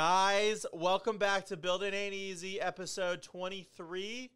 [0.00, 4.30] Guys, welcome back to Building Ain't Easy, episode 23.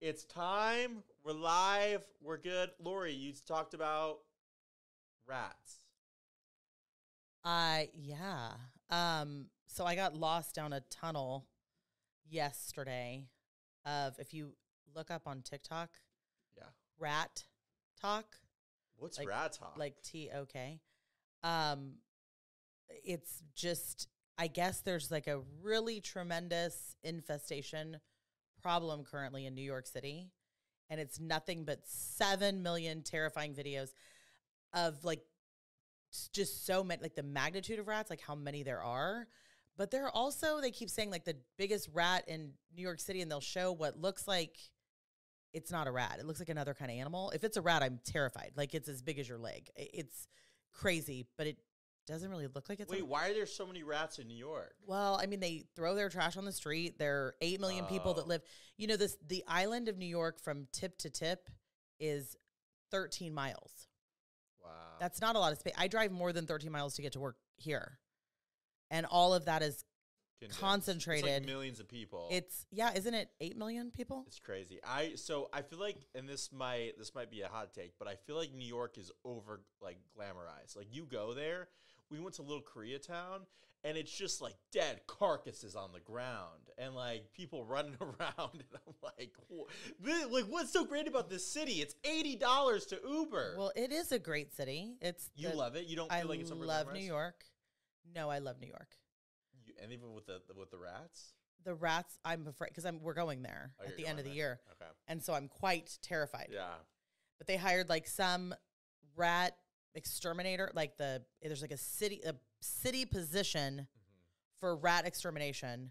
[0.00, 1.02] It's time.
[1.24, 2.04] We're live.
[2.22, 2.70] We're good.
[2.78, 4.18] Laurie, you talked about
[5.26, 5.80] rats.
[7.44, 8.50] Uh yeah.
[8.88, 11.48] Um so I got lost down a tunnel
[12.30, 13.24] yesterday
[13.84, 14.52] of if you
[14.94, 15.90] look up on TikTok,
[16.56, 16.62] Yeah.
[16.96, 17.42] rat
[18.00, 18.36] talk,
[18.98, 19.76] What's Like- rat talk?
[19.76, 20.78] like T O K.
[21.42, 21.94] Um
[22.88, 24.06] it's just
[24.38, 27.98] I guess there's like a really tremendous infestation
[28.62, 30.30] problem currently in New York City
[30.90, 33.92] and it's nothing but 7 million terrifying videos
[34.72, 35.20] of like
[36.32, 39.26] just so many like the magnitude of rats like how many there are.
[39.76, 43.20] But there are also they keep saying like the biggest rat in New York City
[43.20, 44.56] and they'll show what looks like
[45.52, 46.18] it's not a rat.
[46.20, 47.30] It looks like another kind of animal.
[47.30, 48.52] If it's a rat I'm terrified.
[48.56, 49.70] Like it's as big as your leg.
[49.76, 50.28] It's
[50.72, 51.58] crazy but it
[52.06, 54.36] doesn't really look like it's a Wait, why are there so many rats in New
[54.36, 54.74] York?
[54.86, 56.98] well, I mean, they throw their trash on the street.
[56.98, 58.28] There are eight million people that Oh.
[58.28, 58.42] live.
[58.76, 61.50] You know, this the island of New York from tip to tip
[61.98, 62.36] is
[62.90, 63.88] thirteen miles.
[64.62, 64.70] Wow.
[65.00, 65.74] That's not a lot of space.
[65.76, 67.98] I drive more than thirteen miles to get to work here,
[68.90, 69.84] and all of that is
[70.40, 70.60] Condensed.
[70.60, 71.24] concentrated.
[71.28, 72.28] It's like millions of people.
[72.30, 74.24] it's yeah, isn't it eight million people?
[74.26, 74.78] It's crazy.
[74.84, 78.06] I so I feel like, and this might this might be a hot take, but
[78.06, 80.76] I feel like New York is over like glamorized.
[80.76, 81.68] Like you go there,
[82.10, 83.40] we went to Little Koreatown,
[83.84, 88.64] and it's just like dead carcasses on the ground, and like people running around, and
[88.86, 89.32] I'm like,
[90.30, 91.74] like what's so great about this city?
[91.82, 93.54] It's eighty dollars to Uber.
[93.56, 94.94] Well, it is a great city.
[95.00, 95.86] It's you the- love it.
[95.86, 97.00] You don't I like it's over love New?
[97.00, 97.44] York.
[98.14, 98.96] No, I love New York.
[99.64, 101.32] You, and even with the with the rats.
[101.64, 102.18] The rats.
[102.24, 104.36] I'm afraid because I'm we're going there Oh, at the end of the there.
[104.36, 104.90] year, Okay.
[105.08, 106.48] and so I'm quite terrified.
[106.52, 106.68] Yeah.
[107.38, 108.54] but they hired like some
[109.16, 109.56] rat
[109.96, 114.58] exterminator like the there's like a city a city position Mm-hmm.
[114.60, 115.90] for rat extermination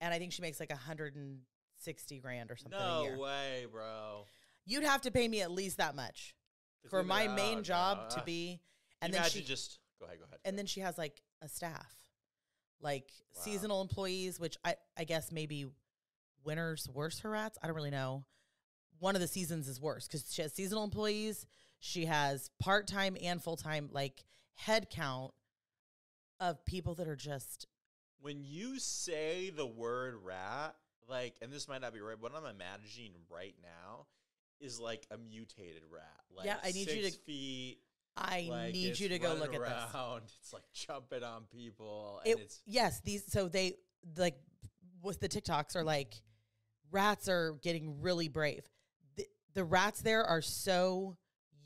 [0.00, 4.24] and i think she makes like a 160 grand or something No way, bro.
[4.64, 6.34] you'd have to pay me at least that much
[6.84, 7.62] To for my out, main no.
[7.62, 8.24] job to Ah.
[8.24, 8.60] be
[9.02, 10.38] and then she just go ahead, go ahead.
[10.44, 11.92] and then she has like a staff
[12.80, 13.42] like Wow.
[13.42, 15.66] seasonal employees which i i guess maybe
[16.44, 18.24] winter's worse for rats i don't really know
[18.98, 21.46] one of the seasons is worse because she has seasonal employees
[21.78, 25.32] she has part-time and full-time like head count
[26.40, 27.66] of people that are just
[28.20, 30.74] when you say the word rat,
[31.08, 34.06] like, and this might not be right, but what I'm imagining right now
[34.58, 36.02] is like a mutated rat.
[36.34, 37.78] Like Yeah, I need you to- feet.
[38.16, 40.22] i like, need you to go look at this around.
[40.40, 43.74] It's like jumping on people, and it, it's yes these so they
[44.16, 44.38] like
[45.02, 46.14] with the tiktoks are like
[46.90, 48.64] rats are getting really brave
[49.16, 51.16] the, the rats there are so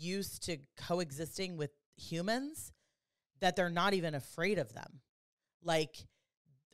[0.00, 2.72] used to coexisting with humans
[3.40, 5.00] that they're not even afraid of them
[5.62, 5.96] like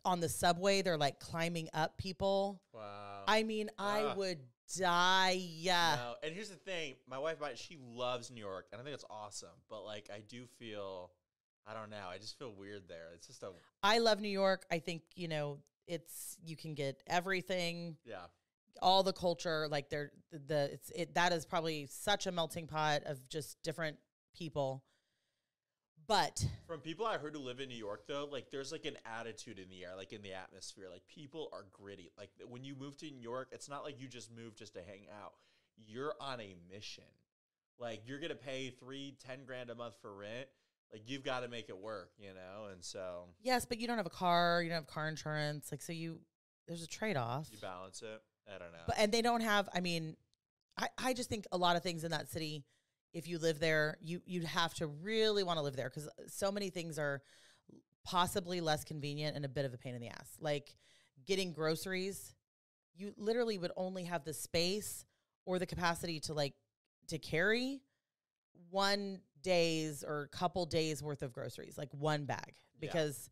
[0.04, 3.22] on the subway they're like climbing up people wow.
[3.26, 4.38] i mean i would
[4.78, 8.80] die yeah No, and here's the thing: my wife, might she loves New York, and
[8.80, 9.48] I think it's awesome.
[9.70, 11.12] But like, I do feel,
[11.66, 13.12] I don't know, I just feel weird there.
[13.14, 13.50] It's just a
[13.82, 18.26] i love new york i think you know it's you can get everything yeah.
[18.82, 22.66] All the culture like they're the, the it's it that is probably such a melting
[22.66, 23.96] pot of just different
[24.34, 24.82] people
[26.06, 28.96] but From people I heard who live in New York, though, like there's like an
[29.04, 30.86] attitude in the air, like in the atmosphere.
[30.90, 32.10] Like people are gritty.
[32.16, 34.80] Like when you move to New York, it's not like you just move just to
[34.80, 35.32] hang out.
[35.76, 37.04] You're on a mission.
[37.78, 40.46] Like you're gonna pay three, ten grand a month for rent.
[40.92, 42.68] Like you've got to make it work, you know.
[42.72, 45.82] And so yes but you don't have a car you don't have car insurance like
[45.82, 46.20] so you
[46.68, 48.22] there's a trade-off you balance it.
[48.48, 48.78] I don't know.
[48.86, 50.16] but and they don't have i mean
[50.78, 52.64] i i just think a lot of things in that city
[53.12, 56.52] if you live there you you'd have to really want to live there because so
[56.52, 57.22] many things are
[58.04, 60.76] possibly less convenient and a bit of a pain in the ass like
[61.26, 62.34] getting groceries
[62.94, 65.04] you literally would only have the space
[65.44, 66.54] or the capacity to like
[67.08, 67.80] to carry
[68.70, 72.88] one day's or couple days worth of groceries like one bag Yeah.
[72.92, 73.28] because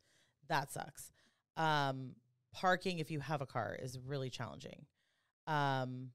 [0.49, 1.12] that sucks
[1.56, 2.14] um
[2.52, 4.87] parking if you have a car is really challenging
[5.46, 6.11] um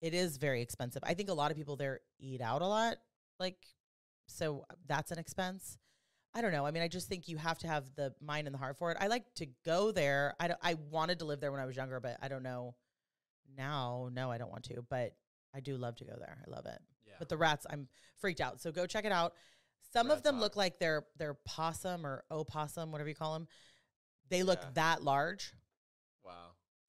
[0.00, 2.96] it is very expensive i think a lot of people there eat out a lot
[3.38, 3.56] like
[4.26, 5.78] so that's an expense
[6.34, 8.54] i don't know i mean i just think you have to have the mind and
[8.54, 11.40] the heart for it i like to go there i don't, i wanted to live
[11.40, 12.74] there when i was younger but i don't know
[13.56, 15.14] now no i don't want to but
[15.54, 17.14] i do love to go there i love it yeah.
[17.18, 17.86] but the rats i'm
[18.18, 19.34] freaked out so go check it out
[19.92, 20.42] some Rat of them talk.
[20.42, 23.46] look like they're they're possum or opossum whatever you call them
[24.30, 24.68] they look Yeah.
[24.74, 25.52] that large.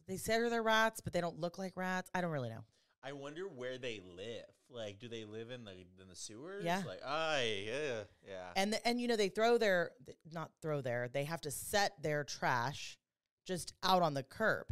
[0.07, 2.63] They say they're rats but they don't look like rats i don't really know
[3.03, 4.45] I wonder where they live.
[4.69, 6.63] Like, do they live in the in the sewers?
[6.63, 6.81] Yeah.
[6.87, 8.49] Like, ah, yeah, yeah.
[8.55, 9.91] and the, and you know they throw their
[10.31, 12.97] not throw their they have to set their trash
[13.45, 14.67] just out on the curb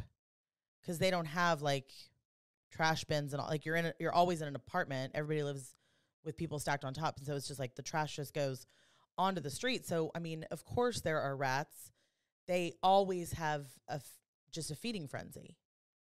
[0.81, 1.91] because they don't have like
[2.71, 3.47] trash bins and all.
[3.47, 5.11] Like you're in, a, you're always in an apartment.
[5.13, 5.75] Everybody lives
[6.23, 8.65] with people stacked on top, and so it's just like the trash just goes
[9.17, 9.85] onto the street.
[9.85, 11.91] So I mean, of course there are rats.
[12.47, 14.20] They always have a f-
[14.51, 15.57] just a feeding frenzy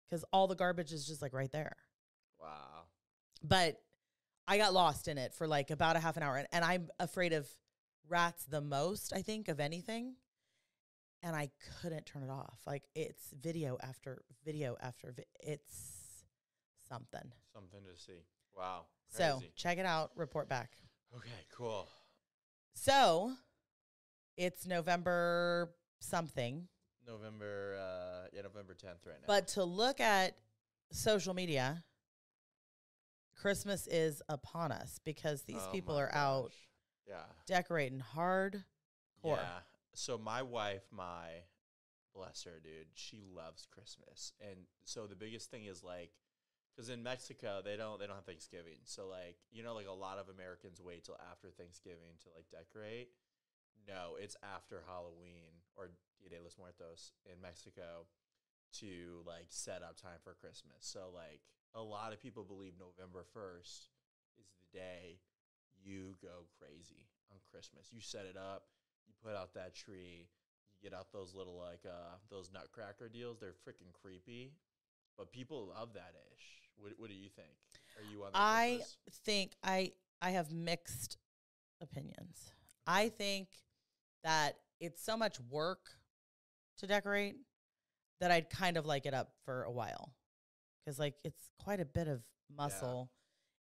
[0.08, 1.76] because all the garbage is just like right there.
[2.40, 2.84] Wow.
[3.42, 3.80] But
[4.46, 6.88] I got lost in it for like about a half an hour, and, and I'm
[6.98, 7.48] afraid of
[8.08, 9.12] rats the most.
[9.14, 10.14] I think of anything,
[11.22, 11.50] and I
[11.80, 12.60] couldn't turn it off.
[12.66, 16.24] Like it's video after video after vi- it's
[16.88, 17.32] something.
[17.52, 18.24] Something to see.
[18.56, 18.86] Wow.
[19.08, 20.12] So check it out.
[20.16, 20.70] Report back.
[21.16, 21.88] okay, cool.
[22.74, 23.32] So
[24.36, 26.68] it's November something,
[27.06, 29.26] November uh yeah, November 10th right now.
[29.26, 30.36] but to look at
[30.92, 31.84] social media,
[33.34, 36.52] Christmas is upon us because these Oh people are out.
[37.08, 37.22] Yeah.
[37.46, 38.64] decorating hard.
[39.22, 39.38] core.
[39.40, 39.60] Yeah.
[39.94, 41.28] So my wife, my
[42.14, 44.32] bless her, dude, she loves Christmas.
[44.40, 46.10] And so the biggest thing is like
[46.76, 48.78] cuz in Mexico, they don't they don't have Thanksgiving.
[48.84, 52.50] So like, you know like a lot of Americans wait till after Thanksgiving to like
[52.50, 53.10] decorate.
[53.86, 55.90] No, it's after Halloween or
[56.20, 58.06] Dia de los Muertos in Mexico
[58.80, 60.80] to like set up time for Christmas.
[60.80, 61.40] So like
[61.74, 63.88] a lot of people believe November 1st
[64.40, 65.20] is the day
[65.82, 67.88] you go crazy on Christmas.
[67.92, 68.64] You set it up,
[69.06, 70.26] you put out that tree,
[70.72, 73.38] you get out those little like uh those nutcracker deals.
[73.38, 74.52] They're freaking creepy,
[75.16, 76.44] but people love that ish.
[76.76, 77.54] What What do you think?
[77.96, 78.32] Are you on?
[78.32, 79.20] The I Christmas?
[79.24, 81.18] think I I have mixed
[81.80, 82.50] opinions.
[82.86, 83.48] I think
[84.24, 85.90] that it's so much work
[86.78, 87.36] to decorate
[88.20, 90.12] that I'd kind of like it up for a while.
[90.86, 92.22] Cuz like it's quite a bit of
[92.54, 93.10] muscle.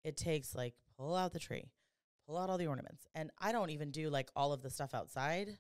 [0.05, 1.71] It takes like pull out the tree,
[2.27, 3.07] pull out all the ornaments.
[3.15, 5.59] And I don't even do like all of the stuff outside.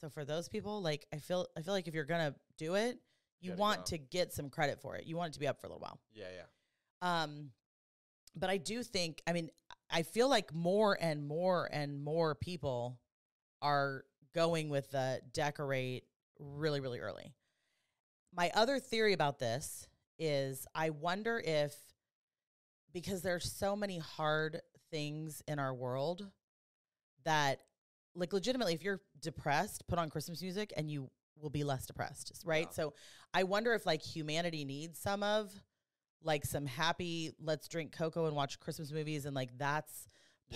[0.00, 2.74] So for those people, like I feel I feel like if you're going to do
[2.74, 2.98] it,
[3.40, 3.96] you want go.
[3.96, 5.04] to get some credit for it.
[5.06, 6.00] You want it to be up for a little while.
[6.12, 7.22] Yeah, yeah.
[7.22, 7.50] Um,
[8.36, 9.50] but I do think, I mean,
[9.90, 13.00] I feel like more and more and more people
[13.60, 14.04] are
[14.34, 16.04] going with the decorate
[16.38, 17.34] really, really early.
[18.34, 19.86] My other theory about this
[20.18, 21.74] is I wonder if,
[22.92, 26.30] because there's so many hard things in our world
[27.24, 27.62] that,
[28.14, 32.42] like, legitimately, if you're depressed, put on Christmas music and you will be less depressed,
[32.44, 32.68] right?
[32.70, 32.74] Yeah.
[32.74, 32.94] So
[33.34, 35.52] I wonder if, like, humanity needs some of
[36.24, 40.06] like some happy let's drink cocoa and watch christmas movies and like that's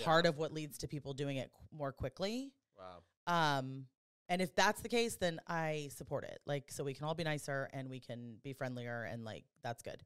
[0.05, 2.99] part of what leads to people doing it qu- more quickly Wow.
[3.27, 3.85] Um
[4.29, 7.23] and if that's the case then i support it like so we can all be
[7.23, 10.01] nicer and we can be friendlier and like that's good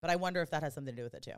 [0.00, 1.32] but i wonder if that has something to do with it too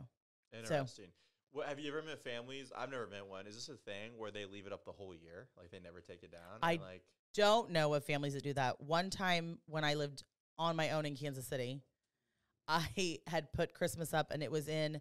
[0.53, 1.05] Interesting.
[1.53, 2.71] What, have you ever met families?
[2.77, 3.47] I've never met one.
[3.47, 5.47] Is this a thing where they leave it up the whole year?
[5.57, 6.59] Like they never take it down?
[6.61, 7.03] I- like
[7.33, 10.23] don't know of families that do that one time when i lived
[10.59, 11.79] on my own in kansas city
[12.67, 14.99] i had put christmas up and it was in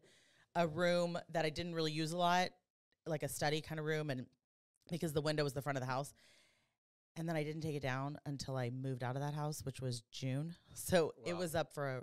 [0.55, 2.51] a room that i didn't really use a lot
[3.07, 4.27] like a study kind of room and
[4.91, 6.13] because the window was the front of the house
[7.17, 9.81] and then i didn't take it down until i moved out of that house which
[9.81, 12.01] was june so it was up for a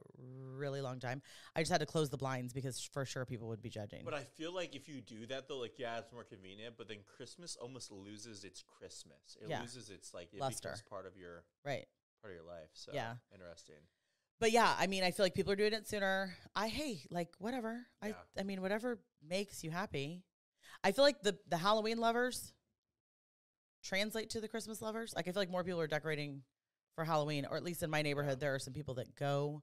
[0.56, 1.22] really long time
[1.56, 4.14] i just had to close the blinds because for sure people would be judging But
[4.14, 6.76] I feel like if you do that though, like yeah, it's more convenient.
[6.78, 9.38] But then Christmas almost loses its Christmas.
[9.42, 9.62] It Yeah.
[9.62, 10.70] loses its like it Luster.
[10.70, 11.88] becomes part of your right
[12.22, 12.70] part of your life.
[12.74, 13.16] So Yeah.
[13.34, 13.82] interesting.
[14.40, 17.30] but yeah i mean i feel like people are doing it sooner i hey like
[17.40, 20.24] whatever i i mean whatever makes you happy
[20.84, 22.54] i feel like the the halloween lovers
[23.88, 26.42] translate to the christmas lovers like i feel like more people are decorating
[26.96, 29.62] for halloween or at least in my neighborhood there are some people that go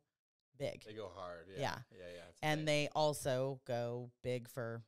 [0.59, 1.47] big They go hard.
[1.51, 1.77] Yeah, Yeah.
[1.91, 2.51] yeah, yeah.
[2.51, 4.83] and they also go big for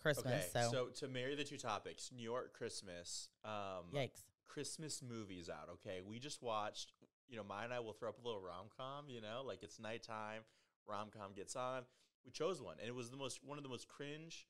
[0.00, 0.68] christmas okay.
[0.70, 3.30] so, to marry the two topics, New York Christmas.
[3.44, 5.68] Um, yikes Christmas movies out.
[5.72, 6.92] Okay, we just watched.
[7.28, 9.08] You know, Maya and I will throw up a little rom com.
[9.08, 10.42] You know, like it's nighttime,
[10.86, 11.82] rom com gets on.
[12.24, 14.46] We chose one, and it was the most one of the most cringe.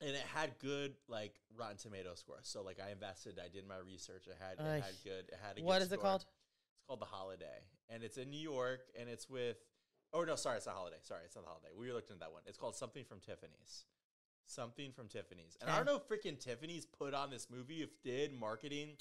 [0.00, 2.38] And it had good like Rotten Tomato score.
[2.42, 4.26] So like I invested, I did my research.
[4.26, 4.78] It had Ugh.
[4.78, 5.24] it had good.
[5.28, 6.04] It had a what good is it score.
[6.04, 9.56] called It's called The Holiday, and it's in New York, and it's with.
[10.12, 10.96] Oh no, sorry, it's not Holiday.
[11.02, 11.68] Sorry, it's not the Holiday.
[11.76, 12.42] We were looking at that one.
[12.46, 13.84] It's called Something from Tiffany's.
[14.46, 17.82] Something from Tiffany's, and I don't know if freaking Tiffany's put on this movie.
[17.82, 18.96] If did marketing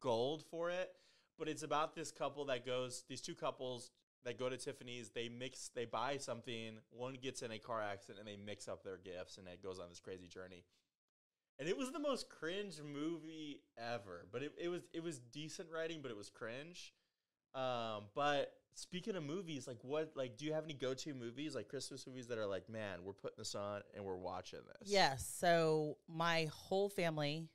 [0.00, 0.92] gold for it,
[1.38, 3.04] but it's about this couple that goes.
[3.08, 3.90] These two couples
[4.24, 5.10] that go to Tiffany's.
[5.10, 5.70] They mix.
[5.74, 6.78] They buy something.
[6.90, 9.78] One gets in a car accident, and they mix up their gifts, and it goes
[9.78, 10.64] on this crazy journey.
[11.58, 14.26] And it was the most cringe movie ever.
[14.30, 16.94] But it, it was it was decent writing, but it was cringe.
[17.54, 21.54] Um, but speaking of movies, like what like do you have any go to movies,
[21.54, 24.90] like Christmas movies that are like, man, we're putting this on and we're watching this?
[24.90, 25.28] Yes.
[25.38, 27.48] So my whole family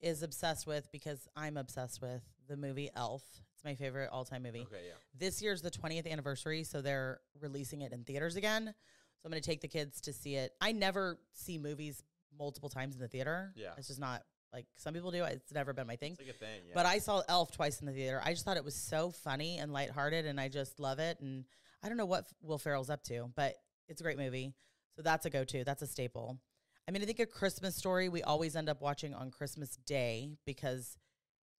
[0.00, 3.22] is obsessed with because I'm obsessed with the movie Elf.
[3.54, 4.62] It's my favorite all time movie.
[4.62, 4.94] Okay, yeah.
[5.18, 8.66] This year's the 20th anniversary, so they're releasing it in theaters again.
[8.66, 10.52] So I'm going to take the kids to see it.
[10.60, 12.02] I never see movies
[12.38, 13.52] multiple times in the theater.
[13.56, 13.70] Yeah.
[13.76, 15.24] It's just not like some people do.
[15.24, 16.12] It's never been my thing.
[16.12, 16.60] It's like a thing.
[16.68, 16.72] Yeah.
[16.74, 18.22] But I saw Elf twice in the theater.
[18.24, 21.18] I just thought it was so funny and lighthearted, and I just love it.
[21.20, 21.44] And
[21.82, 23.54] I don't know what Will Ferrell's up to, but
[23.88, 24.52] it's a great movie.
[24.96, 25.64] So that's a go to.
[25.64, 26.38] That's a staple.
[26.86, 30.30] I mean, I think a Christmas story we always end up watching on Christmas Day
[30.46, 30.96] because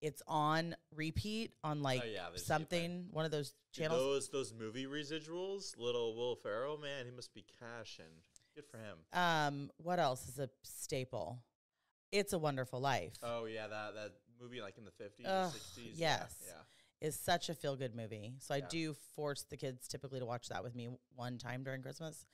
[0.01, 3.99] it's on repeat on like Oh, yeah, something, one of those channels.
[3.99, 8.05] those those movie residuals, little Will Ferrell, man, he must be cashing.
[8.55, 8.97] Good for him.
[9.13, 11.39] Um, what else is a staple?
[12.11, 13.13] It's a Wonderful Life.
[13.21, 15.99] Oh yeah, that that movie like in the fifties, sixties.
[15.99, 16.35] yes.
[16.45, 18.33] Yeah, is such a feel good movie.
[18.39, 18.65] So I Yeah.
[18.69, 22.25] do force the kids typically to watch that with me one time during Christmas.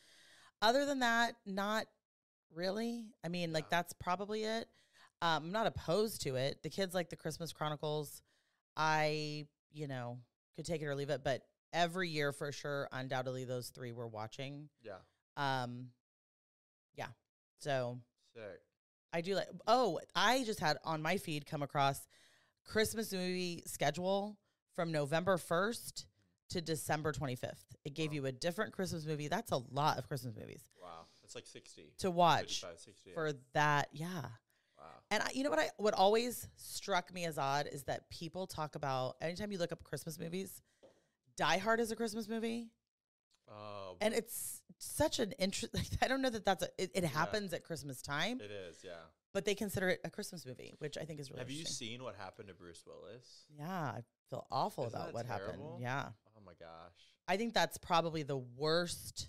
[0.62, 1.88] Other than that, not
[2.53, 3.05] really.
[3.24, 4.69] I mean, like that's probably it.
[5.22, 6.62] Um, I'm not opposed to it.
[6.63, 8.22] The kids like the Christmas Chronicles.
[8.77, 10.19] I, you know,
[10.55, 11.43] could take it or leave it, but
[11.74, 14.69] every year for sure, undoubtedly those three we're watching.
[14.84, 14.98] yeah.
[15.38, 15.88] Um,
[16.95, 17.07] yeah.
[17.60, 18.00] So
[18.34, 18.62] Sick.
[19.13, 19.48] I do like.
[19.67, 22.05] Oh, I just had on my feed come across
[22.65, 24.38] Christmas movie schedule
[24.75, 26.05] from November first
[26.50, 27.63] to December twenty fifth.
[27.86, 28.15] It gave Wow.
[28.15, 29.27] you a different Christmas movie.
[29.29, 31.93] That's a lot of Christmas movies Wow, that's like sixty.
[32.00, 33.13] to watch 55, 60, yeah.
[33.13, 33.88] for that.
[33.93, 34.25] Yeah.
[35.12, 35.60] And I, you know what?
[35.60, 39.72] I what always struck me as odd is that people talk about anytime you look
[39.72, 40.62] up Christmas movies.
[41.38, 42.70] Die Hard is a Christmas movie,
[43.50, 45.74] Oh, and it's such an interest.
[45.75, 46.70] Like, I don't know that that's a.
[46.77, 48.77] It, it happens at Christmas time, it is.
[48.84, 48.92] Yeah.
[49.34, 51.39] but they consider it a Christmas movie, which I think is really.
[51.42, 53.46] Have you seen what happened to Bruce Willis?
[53.58, 55.62] Yeah, I feel awful Isn't about what happened.
[55.80, 56.06] Yeah.
[56.38, 56.94] Oh my gosh.
[57.27, 59.27] I think that's probably the worst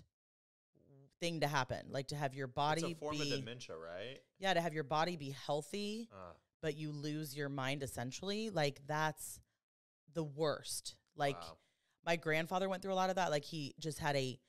[1.19, 1.87] thing to happen.
[1.89, 4.19] Like to have your body it's a form be of dementia, right?
[4.39, 8.49] Yeah, to have your body be healthy, Uh, but you lose your mind essentially.
[8.49, 9.39] Like that's
[10.13, 10.95] the worst.
[11.15, 11.57] Like wow.
[12.05, 13.31] my grandfather went through a lot of that.
[13.31, 14.39] Like he just had a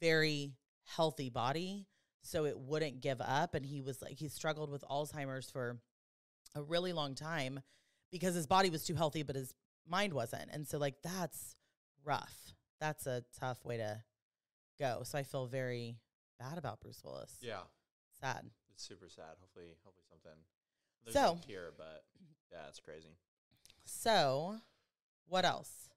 [0.00, 0.54] very
[0.84, 1.86] healthy body,
[2.22, 3.54] so it wouldn't give up.
[3.54, 5.78] And he was like, he struggled with Alzheimer's for
[6.54, 7.60] a really long time
[8.10, 9.52] because his body was too healthy, but his
[9.88, 10.48] mind wasn't.
[10.52, 11.56] And so, like, that's
[12.04, 12.54] rough.
[12.80, 14.02] That's a tough way to
[14.78, 15.02] go.
[15.04, 15.96] So I feel very
[16.38, 17.36] bad about Bruce Willis.
[17.40, 17.60] Yeah,
[18.20, 18.50] Sad.
[18.72, 19.36] it's super sad.
[19.40, 20.38] Hopefully, hopefully something.
[21.04, 22.04] There's So- here, but
[22.52, 23.16] yeah, it's crazy.
[23.84, 24.56] So,
[25.28, 25.88] what else?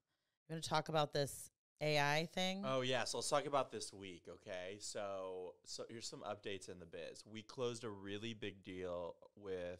[0.48, 1.50] You going to talk about this
[1.82, 2.64] AI thing?
[2.66, 4.78] Oh yeah, so let's talk about this week, okay?
[4.80, 7.24] So so here's some updates in the biz.
[7.30, 9.80] We closed a really big deal with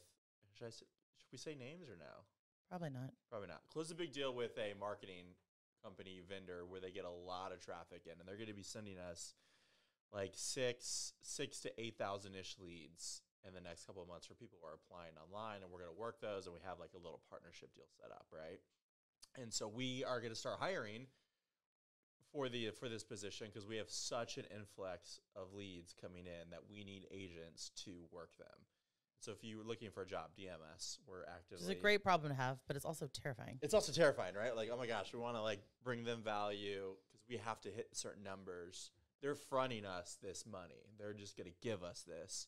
[0.58, 0.86] should I say,
[1.18, 2.06] should we say names or no?
[2.70, 3.12] Probably not.
[3.30, 3.62] Probably not.
[3.72, 5.26] Closed a big deal with a marketing
[5.84, 8.64] company vendor where they get a lot of traffic in, and they're going to be
[8.64, 9.34] sending us
[10.14, 14.34] like six six to eight thousand ish leads in the next couple of months for
[14.34, 16.92] people who are applying online, and we're going to work those, and we have like
[16.94, 18.60] a little partnership deal set up, right?
[19.42, 21.08] And so we are going to start hiring
[22.32, 26.50] for the for this position because we have such an influx of leads coming in
[26.52, 28.66] that we need agents to work them.
[29.20, 31.64] So if you're looking for a job, DMS, we're actively.
[31.64, 33.58] It's a great problem to have, but it's also terrifying.
[33.62, 34.56] It's also terrifying, right?
[34.56, 37.70] Like, oh my gosh, we want to like bring them value because we have to
[37.70, 38.92] hit certain numbers.
[39.22, 40.86] They're fronting us this money.
[41.00, 42.48] They're just going to give us this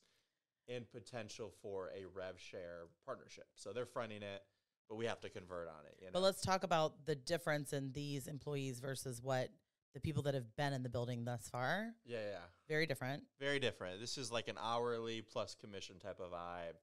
[0.67, 3.47] in potential for a rev share partnership.
[3.55, 4.43] So they're fronting it,
[4.88, 5.95] but we have to convert on it.
[5.99, 6.11] You know?
[6.13, 9.49] But let's talk about the difference in these employees versus what
[9.95, 11.88] the people that have been in the building thus far.
[12.05, 13.23] yeah, yeah, Very different.
[13.39, 13.99] very different.
[13.99, 16.75] This is like an hourly plus commission type of vibe.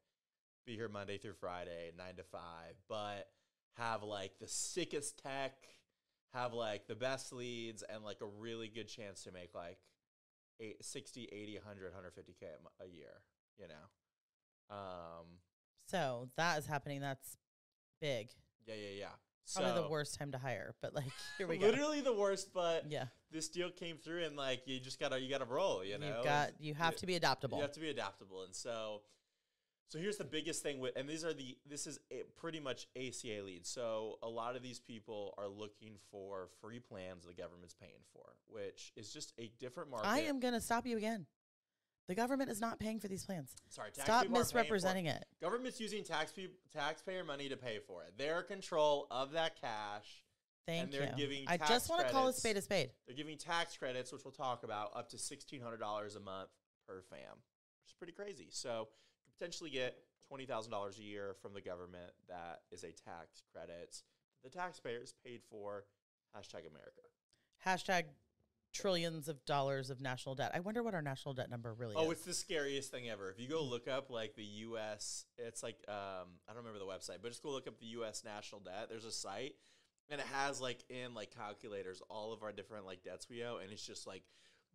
[0.67, 3.29] Be here Monday through Friday, nine to five, but
[3.77, 5.53] have like the sickest tech,
[6.37, 9.79] have like the best leads, and like a really good chance to make like
[10.61, 12.47] eight, 60, 80, 100, 150K
[12.83, 13.21] a year,
[13.59, 14.75] you know?
[14.77, 15.27] Um,
[15.87, 17.01] So that is happening.
[17.01, 17.37] That's
[18.01, 18.29] big.
[18.67, 19.07] yeah, yeah, yeah.
[19.55, 21.05] Probably the worst time to hire, but like
[21.39, 21.67] here we go.
[21.67, 25.31] Literally the worst, but Yeah, this deal came through and like you just gotta you
[25.31, 26.07] gotta roll, you know.
[26.07, 26.99] you've got you have Yeah.
[26.99, 27.59] to be adaptable.
[27.59, 29.03] You have to be adaptable, and so,
[29.89, 32.89] so here's the biggest thing with, and these are the this is a, pretty much
[32.97, 33.69] ACA leads.
[33.69, 38.25] So a lot of these people are looking for free plans the government's paying for,
[38.49, 40.09] which is just a different market.
[40.09, 41.27] I am going to stop you again.
[42.09, 43.55] The government is not paying for these plans.
[43.69, 43.91] sorry.
[43.93, 45.25] Stop people aren't paying for misrepresenting it.
[45.41, 48.15] Government's using tax pe- taxpayer money to pay for it.
[48.17, 50.23] They're control of that cash.
[50.67, 51.17] Thank they're you.
[51.17, 52.91] giving I just want to call a spade a spade.
[53.07, 56.49] They're giving tax credits, which we'll talk about, up to sixteen hundred dollars a month
[56.89, 57.19] per fam,
[57.83, 58.49] which is pretty crazy.
[58.51, 58.89] So
[59.39, 59.97] potentially get
[60.29, 62.13] twenty thousand dollars a year from the government.
[62.29, 64.03] That is a tax credit
[64.43, 65.85] that the taxpayers paid for.
[66.37, 67.01] Hashtag America.
[67.65, 68.05] Hashtag
[68.75, 70.51] trillions of dollars of national debt.
[70.55, 72.19] I wonder what our national debt number really Oh, is.
[72.19, 73.31] it's the scariest thing ever.
[73.31, 76.85] If you go look up like the U.S., it's like um, I don't remember the
[76.85, 78.23] website, but just go look up the U.S.
[78.25, 78.89] national debt.
[78.91, 79.55] There's a site.
[80.11, 83.59] and it has like in like calculators all of our different like debts we owe,
[83.63, 84.25] and it's just like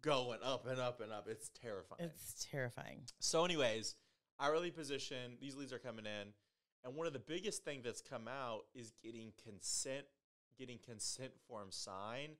[0.01, 1.27] going up and up and up.
[1.29, 2.01] It's terrifying.
[2.01, 3.01] It's terrifying.
[3.19, 3.95] So, anyways,
[4.39, 6.33] hourly position, these leads are coming in.
[6.83, 10.05] And one of the biggest thing that's come out is getting consent,
[10.57, 12.33] getting consent form signed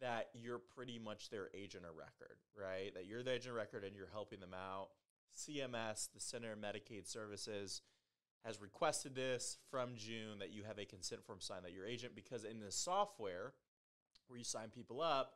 [0.00, 2.94] that you're pretty much their agent of record, right?
[2.94, 4.90] That you're the agent record and you're helping them out.
[5.36, 7.82] CMS, the Center of Medicaid Services,
[8.44, 12.14] has requested this from June that you have a consent form signed that you're agent
[12.14, 13.52] because in the software
[14.28, 15.34] where you sign people up,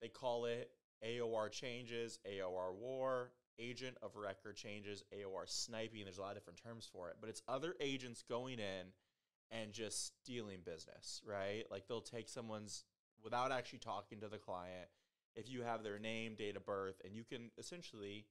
[0.00, 0.70] they call it
[1.06, 6.04] AOR changes, AOR war, agent of record changes, AOR sniping.
[6.04, 8.92] There's a lot of different terms for it, but it's other agents going in
[9.50, 11.64] and just stealing business, right?
[11.70, 12.84] Like they'll take someone's
[13.22, 14.88] without actually talking to the client.
[15.34, 18.26] If you have their name, date of birth, and you can essentially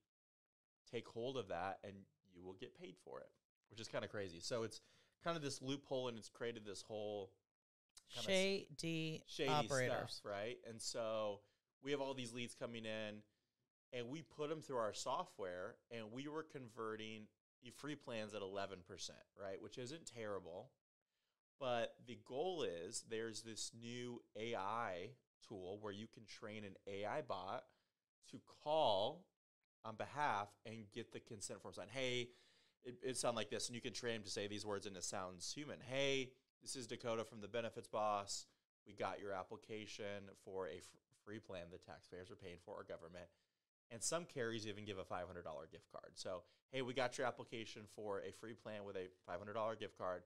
[0.91, 1.93] take hold of that and
[2.33, 3.29] you will get paid for it,
[3.69, 4.39] which is kind of crazy.
[4.39, 4.81] So it's
[5.23, 7.31] kind of this loophole and it's created this whole
[8.09, 10.13] Shady, shady operators.
[10.15, 10.57] stuff, right?
[10.67, 11.39] And so
[11.83, 13.21] we have all these leads coming in,
[13.93, 17.27] and we put them through our software, and we were converting
[17.75, 19.61] free plans at eleven percent, right?
[19.61, 20.71] Which isn't terrible,
[21.59, 25.09] but the goal is there's this new AI
[25.47, 27.63] tool where you can train an AI bot
[28.31, 29.25] to call
[29.83, 31.89] on behalf and get the consent form signed.
[31.91, 32.29] Hey,
[32.83, 34.95] it, it sound like this, and you can train him to say these words, and
[34.95, 35.77] it sounds human.
[35.87, 36.31] Hey,
[36.61, 38.45] this is Dakota from the Benefits Boss.
[38.87, 40.83] We got your application for a f-
[41.23, 43.25] free plan the taxpayers are paying for our government.
[43.91, 45.25] And some carriers even give a $500
[45.71, 46.11] gift card.
[46.15, 50.23] So, hey, we got your application for a free plan with a $500 gift card.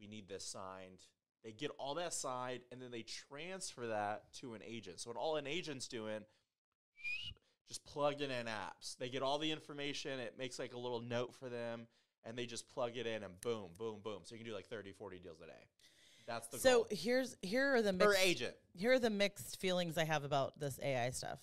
[0.00, 1.00] We need this signed.
[1.44, 5.00] They get all that signed and then they transfer that to an agent.
[5.00, 6.20] So, what all an agent's doing,
[7.68, 8.96] just plugging in apps.
[8.98, 10.18] They get all the information.
[10.20, 11.86] It makes like a little note for them
[12.24, 14.20] and they just plug it in and boom, boom, boom.
[14.24, 15.52] So, you can do like 30, 40 deals a day.
[16.26, 16.86] That's the So goal.
[16.90, 18.54] here's here are the Per mixed, agent.
[18.74, 21.40] here are the mixed feelings I have about this AI stuff.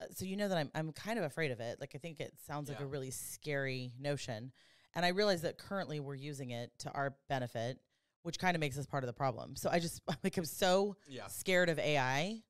[0.00, 1.80] Uh, So you know that I'm I'm kind of afraid of it.
[1.80, 4.52] Like I think it sounds like a really scary notion,
[4.94, 7.78] and I realize that currently we're using it to our benefit,
[8.22, 9.56] which kind of makes us part of the problem.
[9.56, 11.28] So I just like I'm so Yeah.
[11.28, 12.42] scared of AI,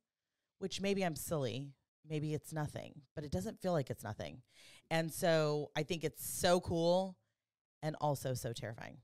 [0.59, 1.73] which maybe I'm silly,
[2.09, 4.43] maybe it's nothing, but it doesn't feel like it's nothing,
[4.91, 7.17] and so I think it's so cool,
[7.83, 8.99] and also so terrifying,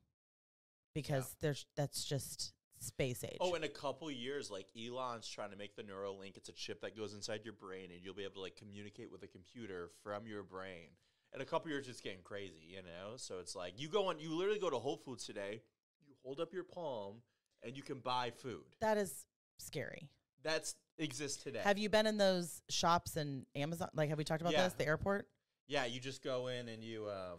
[0.95, 2.53] because there's that's just
[2.83, 3.39] space age.
[3.41, 6.37] Oh, in a couple years, like Elon's trying to make the Neuralink.
[6.37, 9.11] It's a chip that goes inside your brain, and you'll be able to like communicate
[9.11, 10.89] with a computer from your brain.
[11.35, 13.17] In a couple years, it's getting crazy, you know.
[13.17, 15.63] So it's like you go on, you literally go to Whole Foods today.
[16.07, 17.17] You hold up your palm,
[17.63, 18.65] and you can buy food.
[18.81, 19.25] that is
[19.59, 20.09] scary.
[20.43, 21.61] That's exists today.
[21.63, 23.89] Have you been in those shops in Amazon?
[23.95, 24.65] Like, have we talked about Yeah.
[24.65, 24.75] this?
[24.75, 25.29] The airport?
[25.69, 27.39] yeah, you just go in and you um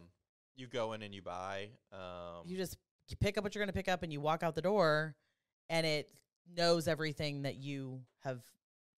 [0.55, 2.77] you go in and you buy um You just
[3.09, 5.15] you pick up what you're going to pick up and you walk out the door
[5.73, 6.09] and it
[6.55, 8.41] knows everything that you have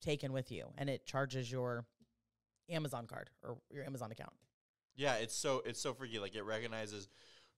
[0.01, 1.85] taken with you and it charges your
[2.69, 4.33] Amazon card or your Amazon account.
[4.95, 5.15] yeah.
[5.15, 6.19] It's so it's so freaky.
[6.19, 7.07] Like it recognizes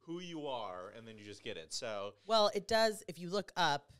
[0.01, 1.73] who you are, and then you just get it.
[1.73, 3.03] So Well, it does.
[3.07, 3.91] If you look up,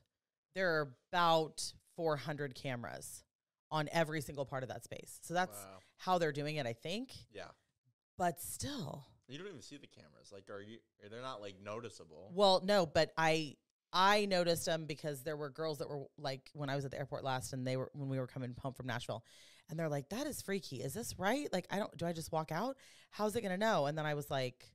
[0.54, 3.24] there are about 400 cameras
[3.72, 5.20] on every single part of that space.
[5.22, 5.80] So that's wow.
[5.98, 7.12] how they're doing it, I think.
[7.34, 7.50] yeah.
[8.18, 10.32] But still, You don't even see the cameras.
[10.32, 10.78] Like, are you?
[11.10, 12.32] They're not like noticeable.
[12.34, 13.56] Well, no, but I
[13.94, 16.98] I noticed them because there were girls that were like when I was at the
[16.98, 19.24] airport last, and they were when we were coming home from Nashville,
[19.70, 20.78] and they're like, "That is freaky.
[20.78, 21.52] Is this right?
[21.52, 21.96] Like, I don't.
[21.98, 22.78] Do I just walk out?
[23.12, 24.72] How's it gonna know?" And then I was like,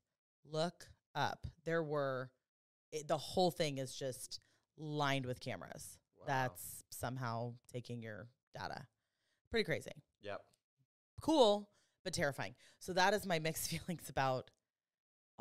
[0.50, 1.46] "Look up.
[1.64, 2.30] There were
[2.90, 4.40] it, the whole thing is just
[4.78, 5.98] lined with cameras.
[6.18, 6.24] Wow.
[6.26, 8.86] That's somehow taking your data.
[9.50, 10.40] Pretty crazy." Yep.
[11.20, 11.68] cool
[12.04, 12.54] but terrifying.
[12.78, 14.50] So that is my mixed feelings about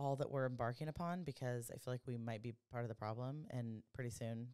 [0.02, 2.96] all that we're embarking upon because I feel like we might be part of the
[2.96, 4.48] problem and pretty soon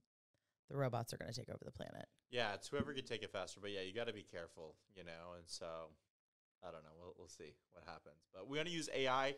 [0.70, 2.06] the robots are going to take over the planet.
[2.30, 3.60] Yeah, it's whoever can take it faster.
[3.62, 5.36] But yeah, you got to be careful, you know.
[5.38, 5.66] And so,
[6.62, 6.90] I don't know.
[7.00, 8.28] We'll we'll see what happens.
[8.34, 9.36] But we're gonna use AI.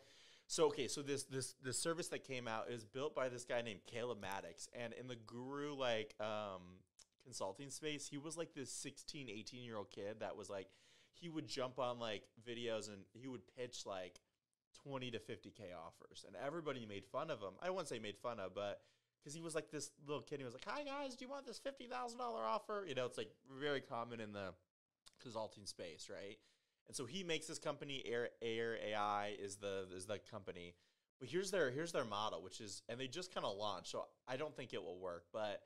[0.47, 3.61] So okay, so this this this service that came out is built by this guy
[3.61, 6.79] named Caleb Maddix, and in the guru like um
[7.23, 10.67] consulting space, he was like this 16, 18 year old kid that was like
[11.13, 14.19] he would jump on like videos and he would pitch like
[14.83, 17.53] 20 to 50k offers and everybody made fun of him.
[17.61, 18.81] I wouldn't say made fun of, but
[19.19, 21.45] because he was like this little kid, he was like, "Hi guys, do you want
[21.45, 24.53] this fifty thousand dollar offer?" You know, it's like very common in the
[25.21, 26.37] consulting space, right?
[26.87, 30.75] And so he makes this company Air Air AI is the is the company.
[31.19, 34.05] But here's their here's their model, which is and they just kind of launched, so
[34.27, 35.25] I don't think it will work.
[35.33, 35.61] But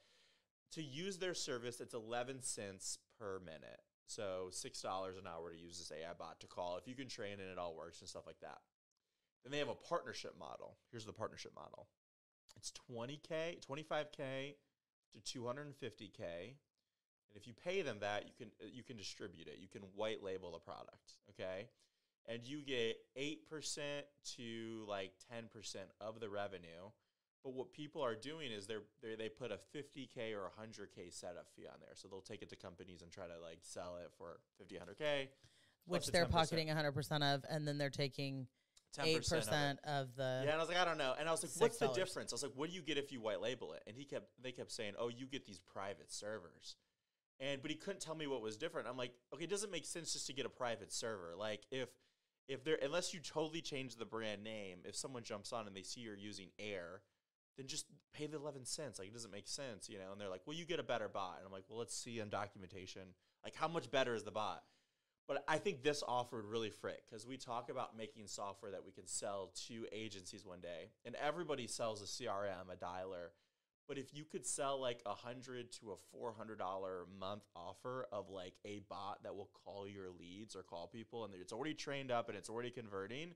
[0.74, 5.58] to use their service, it's eleven cents per minute, so six dollars an hour to
[5.58, 6.78] use this AI bot to call.
[6.78, 8.58] If you can train and it all works and stuff like that.
[9.44, 10.78] Then they have a partnership model.
[10.92, 11.88] Here's the partnership model.
[12.56, 14.56] It's 20k, 25k,
[15.26, 16.22] to 250k,
[17.34, 19.58] and if you pay them that, you can uh, you can distribute it.
[19.60, 21.68] You can white label the product, okay?
[22.26, 23.80] And you get 8%
[24.38, 26.92] to like 10% of the revenue.
[27.44, 31.48] But what people are doing is they're, they they put a 50k or 100k setup
[31.56, 31.96] fee on there.
[31.96, 35.28] So they'll take it to companies and try to like sell it for 50 100k
[35.86, 36.30] which they're 10%.
[36.30, 38.48] pocketing 100% of, and then they're taking
[38.98, 40.42] 10% 8% of the.
[40.46, 41.14] Yeah, and I was like, I don't know.
[41.20, 41.96] And I was like, what's the $6.
[41.96, 42.32] difference?
[42.32, 43.84] I was like, what do you get if you white label it?
[43.88, 46.76] And he kept they kept saying, Oh, you get these private servers.
[47.40, 48.88] And but he couldn't tell me what was different.
[48.88, 51.34] I'm like, okay, it doesn't make sense just to get a private server.
[51.38, 51.90] Like if
[52.48, 55.84] if they're unless you totally change the brand name, if someone jumps on and they
[55.84, 57.02] see you're using air,
[57.58, 59.00] then just pay the eleven cents.
[59.00, 60.12] Like it doesn't make sense, you know.
[60.12, 61.38] And they're like, Well, you get a better bot.
[61.40, 63.02] And I'm like, Well, let's see on documentation.
[63.44, 64.64] Like how much better is the bot?
[65.28, 68.86] But I think this offer would really frick because we talk about making software that
[68.86, 73.30] we can sell to agencies one day, and everybody sells a CRM, a dialer.
[73.88, 78.08] But if you could sell like a hundred to a four hundred dollar month offer
[78.12, 81.74] of like a bot that will call your leads or call people, and it's already
[81.74, 83.34] trained up and it's already converting,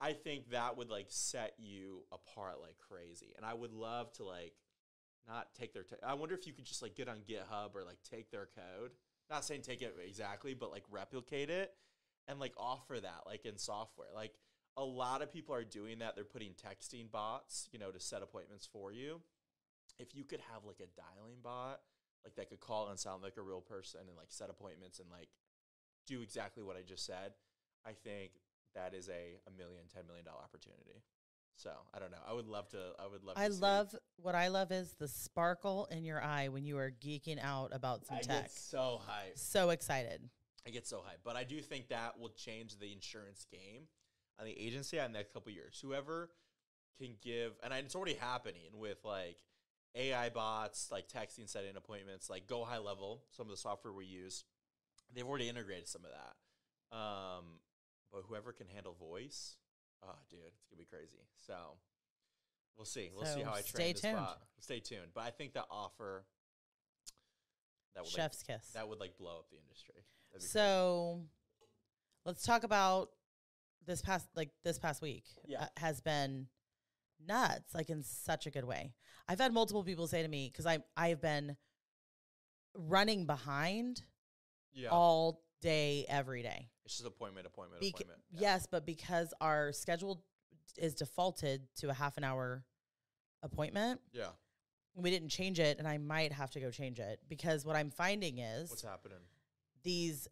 [0.00, 3.34] I think that would like set you apart like crazy.
[3.36, 4.52] And I would love to like
[5.26, 5.84] not take their.
[6.06, 8.92] I wonder if you could just like get on GitHub or like take their code.
[9.30, 11.72] Not saying take it exactly, but like replicate it
[12.26, 14.08] and like offer that like in software.
[14.14, 14.32] Like
[14.76, 16.14] a lot of people are doing that.
[16.14, 19.20] They're putting texting bots, you know, to set appointments for you.
[19.98, 21.80] If you could have like a dialing bot,
[22.24, 25.10] like that could call and sound like a real person and like set appointments and
[25.10, 25.28] like
[26.06, 27.32] do exactly what I just said,
[27.84, 28.32] I think
[28.74, 31.02] that is a a million, ten million dollar opportunity.
[31.58, 32.18] So I don't know.
[32.26, 32.78] I would love to.
[32.98, 33.36] I would love.
[33.36, 37.42] I love what I love is the sparkle in your eye when you are geeking
[37.42, 38.42] out about some I tech.
[38.44, 39.38] get so hyped.
[39.38, 40.22] So excited.
[40.66, 41.24] I get so hyped.
[41.24, 43.82] But I do think that will change the insurance game
[44.38, 45.80] on the agency in the next couple years.
[45.82, 46.30] Whoever
[47.00, 49.38] can give, and it's already happening with like
[49.96, 54.04] AI bots, like texting, setting appointments, like Go High Level, some of the software we
[54.04, 54.44] use,
[55.14, 56.96] they've already integrated some of that.
[56.96, 57.44] Um,
[58.12, 59.56] but whoever can handle voice,
[60.04, 61.22] oh, dude, it's gonna be crazy.
[61.46, 61.54] So
[62.76, 63.10] we'll see.
[63.14, 64.26] We'll see how I train this tuned.
[64.60, 65.08] Stay tuned.
[65.14, 66.24] But I think the offer
[67.94, 68.70] that would like, Chef's kiss.
[68.74, 69.94] that would like blow up the industry.
[70.30, 70.48] That'd crazy.
[70.48, 71.22] So
[72.24, 73.10] let's talk about
[73.86, 75.62] this past like this past week Yeah.
[75.62, 76.46] uh, has been
[77.26, 78.92] nuts like in such a good way.
[79.26, 81.56] I've had multiple people say to me cuz I I've been
[82.74, 84.02] running behind
[84.72, 86.70] yeah, all day every day.
[86.88, 88.20] It's just appointment, appointment, Bec- appointment.
[88.32, 88.40] Yeah.
[88.40, 90.24] Yes, but because our schedule
[90.78, 92.64] is defaulted to a half an hour
[93.42, 94.30] appointment, Yeah.
[94.94, 97.90] we didn't change it and I might have to go change it because what I'm
[97.90, 99.18] finding is What's happening?
[99.82, 100.28] these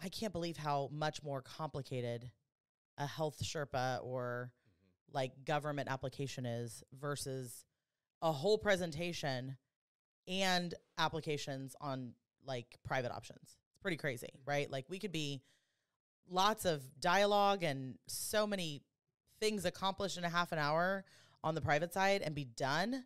[0.00, 2.30] I can't believe how much more complicated
[2.98, 5.16] a health Sherpa or Mm-hmm.
[5.16, 7.64] like government application is versus
[8.22, 9.56] a whole presentation
[10.26, 13.38] and applications on like private options.
[13.70, 14.68] It's pretty crazy, right?
[14.70, 15.42] Like we could be
[16.28, 18.82] lots of dialogue and so many
[19.40, 21.04] things accomplished in a half an hour
[21.42, 23.04] on the private side and be done.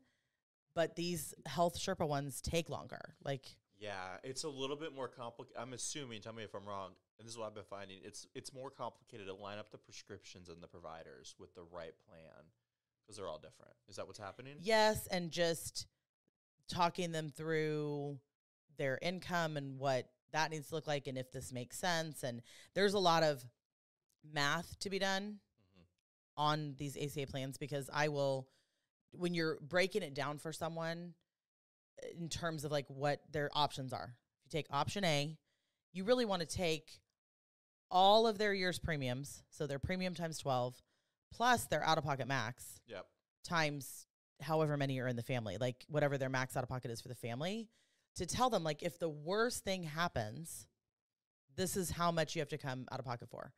[0.74, 3.14] But these health Sherpa ones take longer.
[3.24, 3.46] Like
[3.78, 5.60] Yeah, it's a little bit more complicated.
[5.60, 6.20] I'm assuming.
[6.20, 6.90] Tell me if I'm wrong.
[7.18, 7.98] And this is what I've been finding.
[8.04, 11.94] It's it's more complicated to line up the prescriptions and the providers with the right
[12.06, 12.44] plan
[13.02, 13.72] because they're all different.
[13.88, 14.56] Is that what's happening?
[14.60, 15.86] Yes, and just
[16.68, 18.18] talking them through
[18.76, 22.22] their income and what that needs to look like and if this makes sense.
[22.22, 22.42] And
[22.74, 23.42] there's a lot of
[24.22, 25.40] math to be done
[25.78, 25.84] Mhm.
[26.36, 28.46] on these ACA plans because I will,
[29.12, 31.14] when you're breaking it down for someone
[32.02, 34.14] uh, in terms of like what their options are.
[34.44, 35.38] If you take option A,
[35.92, 37.00] you really want to take
[37.90, 40.82] all of their year's premiums, so their premium times 12,
[41.32, 43.06] plus their out of pocket max Yep.
[43.44, 44.06] times
[44.42, 47.08] however many are in the family, like whatever their max out of pocket is for
[47.08, 47.70] the family,
[48.16, 50.66] to tell them like if the worst thing happens,
[51.56, 53.52] this is how much you have to come out of pocket for.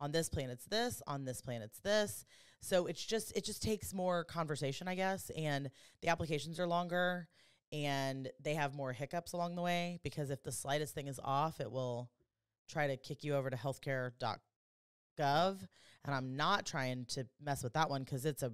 [0.00, 2.24] On this plan it's this, on this plan it's this.
[2.60, 5.70] So it's just it just takes more conversation, I guess, and
[6.02, 7.28] the applications are longer
[7.72, 11.60] and they have more hiccups along the way because if the slightest thing is off,
[11.60, 12.10] it will
[12.68, 14.38] try to kick you over to healthcare.gov
[15.18, 18.52] and I'm not trying to mess with that one cuz it's a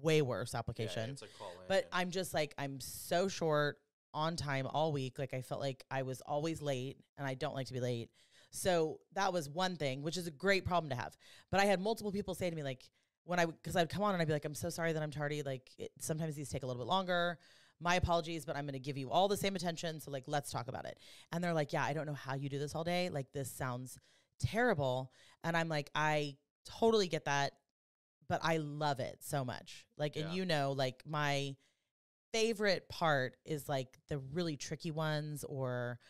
[0.00, 1.10] way worse Yeah, application.
[1.10, 1.68] it's a call in.
[1.68, 3.78] but I'm just like I'm so short
[4.14, 5.18] on time all week.
[5.18, 8.08] Like I felt like I was always late and I don't like to be late.
[8.50, 11.16] So that was one thing, which is a great problem to have.
[11.50, 12.88] But I had multiple people say to me like
[13.24, 15.10] when I because I'd come on and I'd be like I'm so sorry that I'm
[15.10, 15.42] tardy.
[15.42, 17.38] Like it, sometimes these take a little bit longer.
[17.80, 20.00] My apologies, but I'm going to give you all the same attention.
[20.00, 20.98] So like let's talk about it.
[21.32, 23.10] And they're like, yeah, I don't know how you do this all day.
[23.10, 23.98] Like this sounds
[24.40, 25.10] terrible.
[25.42, 27.52] And I'm like, I totally get that
[28.28, 29.86] but I love it so much.
[29.98, 30.22] Like, Yeah.
[30.22, 31.56] and you know, like my
[32.34, 36.00] favorite part is like the really tricky ones or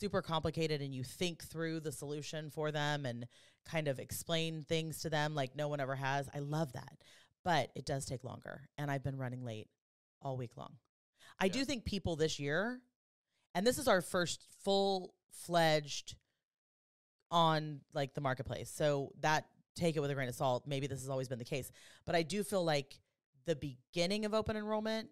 [0.00, 3.26] super complicated and you think through the solution for them and
[3.66, 6.28] kind of explain things to them like no one ever has.
[6.32, 6.96] I love that.
[7.44, 9.68] But it does take longer and I've been running late
[10.22, 10.76] all week long.
[11.40, 11.52] I Yeah.
[11.54, 12.80] do think people this year
[13.54, 16.14] and this is our first full-fledged
[17.32, 18.70] on like the marketplace.
[18.70, 20.68] So that take it with a grain of salt.
[20.68, 21.72] Maybe this has always been the case,
[22.06, 23.00] but I do feel like
[23.44, 25.10] the beginning of open enrollment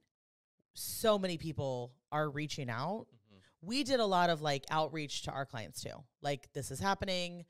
[0.75, 3.39] so many people are reaching out Mhm.
[3.61, 6.05] we did a lot of like outreach to our clients too.
[6.21, 7.45] Like this is happening,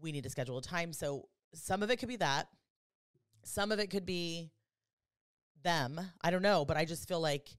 [0.00, 0.92] we need to schedule a time.
[0.92, 2.48] So some of it could be that.
[3.44, 4.50] Some of it could be
[5.62, 6.00] them.
[6.22, 7.56] I don't know, but I just feel like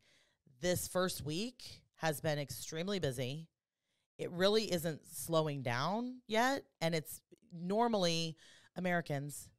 [0.59, 3.47] this first week has been extremely busy.
[4.17, 7.21] It really isn't slowing down yet and it's
[7.51, 8.35] normally
[8.75, 9.49] Americans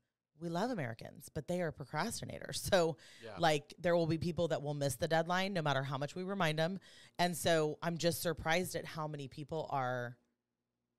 [0.41, 2.57] we love Americans, but they are procrastinators.
[2.71, 3.37] So Yeah.
[3.39, 6.23] like there will be people that will miss the deadline no matter how much we
[6.25, 6.79] remind them.
[7.19, 10.17] And so I'm just surprised at how many people are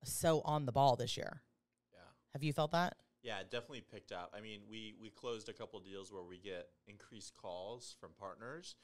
[0.04, 1.42] so on the ball this year.
[1.94, 2.00] yeah.
[2.34, 2.96] Have you felt that?
[3.24, 4.34] Yeah, definitely picked up.
[4.38, 8.76] I mean, we we closed a couple deals where we get increased calls from partners,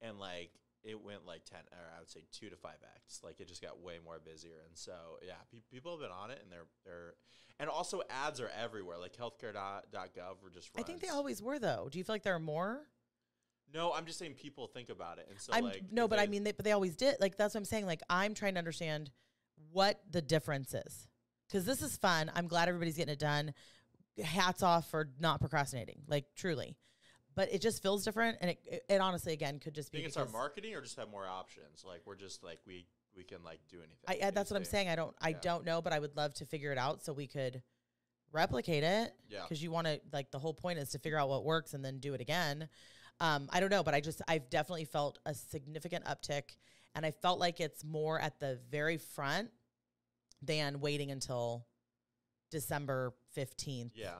[0.00, 0.50] and like
[0.84, 3.20] it went like ten, or I would say two to five x.
[3.22, 4.92] Like it just got way more busier, and so
[5.24, 7.14] yeah, pe- people have been on it, and they're they're,
[7.60, 8.98] and also ads are everywhere.
[8.98, 10.70] Like healthcare.gov or just.
[10.76, 11.88] I think they always were though.
[11.90, 12.80] Do you feel like there are more?
[13.72, 16.26] No, I'm just saying people think about it, and so I'm like no, but I
[16.26, 17.16] mean they, but they always did.
[17.20, 17.86] Like that's what I'm saying.
[17.86, 19.10] Like I'm trying to understand
[19.70, 21.08] what the difference is.
[21.50, 22.30] Cuz this is fun.
[22.34, 23.54] I'm glad everybody's getting it done.
[24.22, 26.02] Hats off for not procrastinating.
[26.06, 26.76] Like truly.
[27.34, 30.08] But it just feels different and it it, it honestly again could just be think
[30.08, 31.84] it's our marketing or just have more options.
[31.86, 34.24] Like we're just like we we can like do anything.
[34.26, 34.88] I, that's what I'm saying.
[34.88, 35.38] I don't I Yeah.
[35.42, 37.62] don't know, but I would love to figure it out so we could
[38.32, 39.12] replicate it.
[39.28, 39.42] Yeah.
[39.42, 41.84] Because you want to like the whole point is to figure out what works and
[41.84, 42.68] then do it again.
[43.20, 46.56] Um, I don't know, but I just I've definitely felt a significant uptick,
[46.94, 49.50] and I felt like it's more at the very front
[50.42, 51.66] than waiting until
[52.50, 54.14] December fifteenth, Yeah.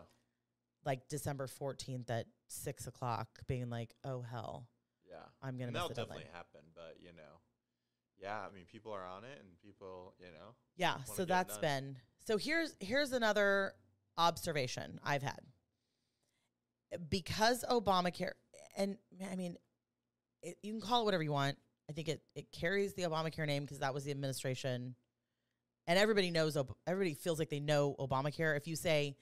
[0.85, 4.69] like December fourteenth at six o'clock, being like, oh hell,
[5.09, 5.17] Yeah.
[5.43, 6.19] I'm gonna And miss that'll deadline.
[6.21, 7.41] definitely happen, but you know,
[8.19, 8.41] yeah.
[8.49, 12.37] I mean, people are on it, and people, you know, Yeah, so that's been so
[12.39, 13.73] here's here's another
[14.17, 15.41] observation I've had.
[17.09, 18.33] Because Obamacare
[18.77, 18.97] and
[19.31, 19.57] I mean
[20.43, 21.57] it, you can call it whatever you want.
[21.89, 24.95] I think it it carries the Obamacare name because that was the administration
[25.87, 28.57] and everybody knows everybody feels like they know Obamacare.
[28.57, 29.17] If you say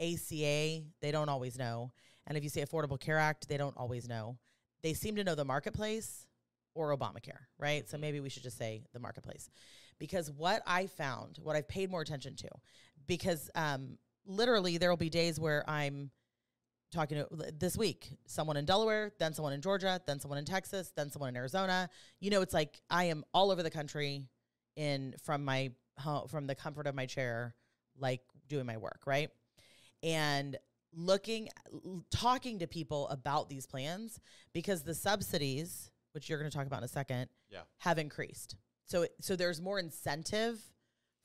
[0.00, 1.92] ACA, they don't always know.
[2.26, 4.38] And if you say Affordable Care Act, they don't always know.
[4.82, 6.26] They seem to know the marketplace
[6.74, 7.88] or Obamacare, right?
[7.88, 8.00] So Mhm.
[8.00, 9.48] maybe we should just say the marketplace.
[9.98, 12.48] Because what I found, what I've paid more attention to,
[13.06, 16.10] because um, literally there will be days where I'm
[16.90, 20.92] talking to this week, someone in Delaware, then someone in Georgia, then someone in Texas,
[20.94, 21.88] then someone in Arizona.
[22.20, 24.28] You know, it's like I am all over the country
[24.76, 27.54] in from my home, from the comfort of my chair,
[27.98, 29.30] like doing my work, right?
[30.02, 30.56] And
[30.96, 31.48] looking,
[32.10, 34.18] talking to people about these plans
[34.52, 37.60] because the subsidies, which you're going to talk about in a second, Yeah.
[37.78, 38.56] have increased.
[38.86, 40.60] So, so there's more incentive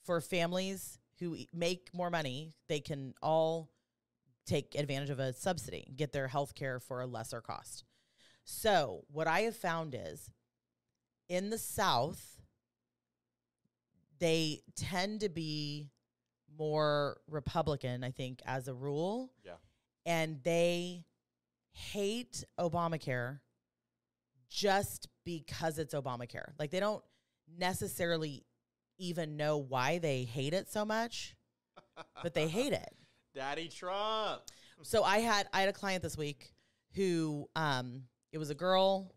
[0.04, 2.54] for families who make more money.
[2.68, 3.72] They can all
[4.46, 7.86] take advantage of a subsidy, get their health care for a lesser cost.
[8.44, 10.30] So, what I have found is
[11.30, 12.42] in the South,
[14.20, 15.92] they tend to be
[16.58, 19.32] more Republican, I think, as a rule.
[19.46, 19.54] Yeah.
[20.06, 21.06] And they
[21.72, 23.40] hate Obamacare
[24.50, 26.52] just because it's Obamacare.
[26.60, 27.04] Like they don't
[27.58, 28.46] necessarily
[28.98, 31.36] even know why they hate it so much,
[32.22, 32.94] but they hate it.
[33.36, 34.42] Daddy Trump.
[34.84, 36.54] So I had I had a client this week
[36.96, 39.14] who um it was a girl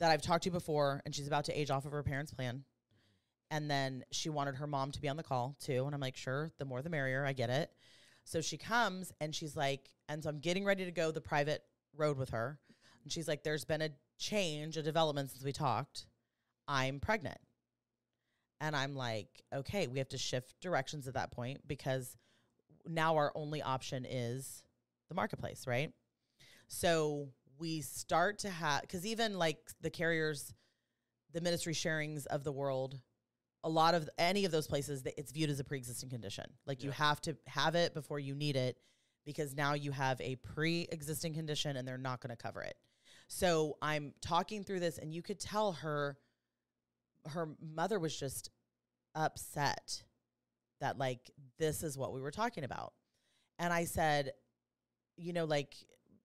[0.00, 2.64] that I've talked to before and she's about to age off of her parents' plan.
[3.52, 5.84] And then she wanted her mom to be on the call too.
[5.84, 7.24] And I'm like, sure, the more the merrier.
[7.24, 7.70] I get it.
[8.24, 11.62] So she comes and she's like, and so I'm getting ready to go the private
[11.94, 12.58] road with her.
[13.02, 16.06] And she's like, there's been a change, a development since we talked.
[16.66, 17.36] I'm pregnant.
[18.58, 22.16] And I'm like, okay, we have to shift directions at that point because
[22.88, 24.62] now our only option is
[25.10, 25.92] the marketplace, right?
[26.68, 30.54] So we start to have, because even like the carriers,
[31.34, 32.98] the ministry sharings of the world,
[33.64, 36.44] a lot of any of those places, that it's viewed as a pre-existing condition.
[36.66, 38.76] Like you have to have it before you need it,
[39.24, 42.74] because now you have a pre-existing condition and they're not going to cover it.
[43.28, 46.18] So I'm talking through this, and you could tell her,
[47.28, 48.50] her mother was just
[49.14, 50.02] upset
[50.80, 52.94] that like this is what we were talking about.
[53.60, 54.32] And I said,
[55.16, 55.76] you know, like,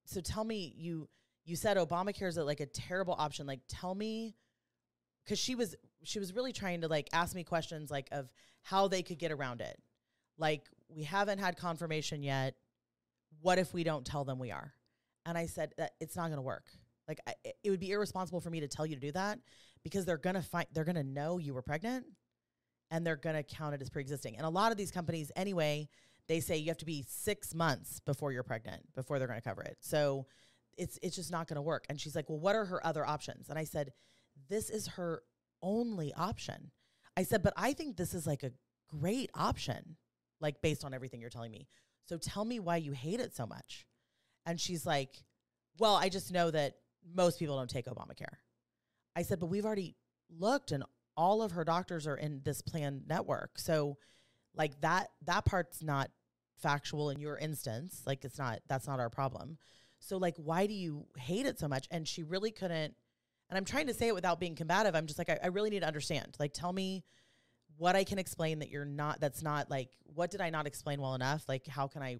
[0.05, 1.07] so tell me you
[1.47, 3.47] you said Obamacare is like a terrible option.
[3.47, 4.35] Like, tell me,
[5.23, 5.75] because she was
[6.07, 8.31] she was really trying to like ask me questions like of
[8.63, 9.77] how they could get around it.
[10.37, 12.55] Like, we haven't had confirmation yet.
[13.41, 14.73] What if we don't tell them we are?
[15.25, 16.65] And I said that it's not going to work.
[17.07, 19.39] Like, I, it would be irresponsible for me to tell you to do that
[19.83, 22.05] because they're gonna find they're gonna know you were pregnant,
[22.91, 24.35] and they're gonna count it as pre-existing.
[24.37, 25.87] And a lot of these companies, anyway,
[26.27, 29.61] they say you have to be six months before you're pregnant before they're gonna cover
[29.61, 29.77] it.
[29.79, 30.25] So
[30.77, 31.85] it's it's just not gonna work.
[31.89, 33.49] And she's like, well, what are her other options?
[33.49, 33.93] And I said,
[34.49, 35.23] this is her
[35.61, 36.71] only option.
[37.15, 38.51] I said, but I think this is like a
[38.89, 39.97] great option,
[40.39, 41.67] like based on everything you're telling me.
[42.05, 43.85] So tell me why you hate it so much.
[44.45, 45.23] And she's like,
[45.79, 46.75] well, I just know that
[47.15, 48.37] most people don't take Obamacare.
[49.15, 49.95] I said, but we've already
[50.29, 50.83] looked and
[51.15, 53.57] all of her doctors are in this plan network.
[53.57, 53.97] So
[54.55, 56.09] like that that part's not
[56.61, 58.03] factual in your instance.
[58.05, 59.57] Like it's not that's not our problem.
[59.99, 61.87] So like why do you hate it so much?
[61.89, 62.95] And she really couldn't
[63.49, 64.95] and I'm trying to say it without being combative.
[64.95, 66.35] I'm just like, I, I really need to understand.
[66.39, 67.03] Like tell me
[67.77, 70.99] what I can explain that you're not that's not like what did I not explain
[71.01, 71.43] well enough?
[71.47, 72.17] Like how can I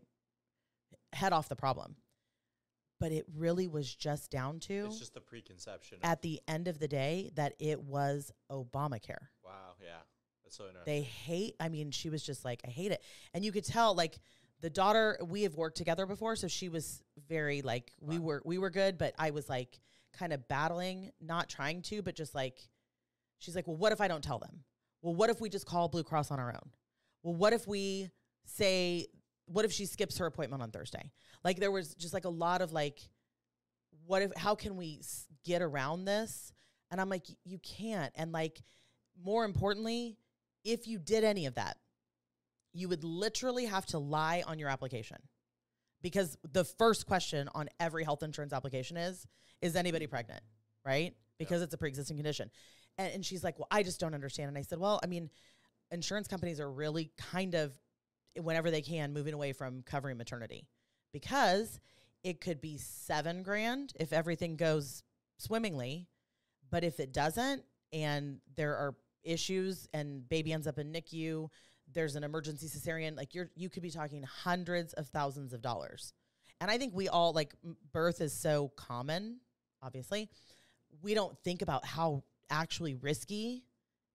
[1.13, 1.95] head off the problem?
[2.99, 5.99] but it really was just down to It's just the preconception.
[6.01, 9.27] at the end of the day that it was Obamacare.
[9.45, 9.97] wow, yeah,
[10.43, 10.93] that's so interesting.
[10.95, 13.03] They hate, I mean, she was just like, I hate it.
[13.35, 14.17] And you could tell, like,
[14.61, 18.57] the daughter, we have worked together before, so she was very like we were we
[18.57, 19.79] were good, but I was like
[20.17, 22.59] kind of battling, not trying to, but just like
[23.39, 24.63] she's like, Well, what if I don't tell them?
[25.01, 26.71] Well, what if we just call Blue Cross on our own?
[27.23, 28.09] Well, what if we
[28.45, 29.07] say
[29.45, 31.11] what if she skips her appointment on Thursday?
[31.43, 32.99] Like there was just like a lot of like
[34.05, 35.01] what if how can we
[35.45, 36.51] get around this?
[36.91, 38.11] And I'm like you can't.
[38.15, 38.61] And like
[39.23, 40.17] more importantly,
[40.63, 41.77] if you did any of that,
[42.73, 45.17] you would literally have to lie on your application.
[46.09, 49.27] Because the first question on every health insurance application is
[49.61, 50.41] is anybody pregnant?
[50.85, 51.13] Right?
[51.37, 52.49] Because it's a pre-existing condition.
[52.97, 55.29] And, and she's like, "Well, I just don't understand." And I said, "Well, I mean,
[55.91, 57.73] insurance companies are really kind of
[58.41, 60.65] whenever they can moving away from covering maternity
[61.11, 61.79] because
[62.23, 65.03] it could be 7 grand if everything goes
[65.37, 66.07] swimmingly,
[66.69, 71.49] but if it doesn't and there are issues and baby ends up in NICU,
[71.93, 76.13] there's an emergency cesarean, like you're you could be talking hundreds of thousands of dollars.
[76.59, 77.53] And I think we all like
[77.91, 79.39] birth is so common,
[79.81, 80.29] obviously.
[81.01, 83.63] We don't think about how actually risky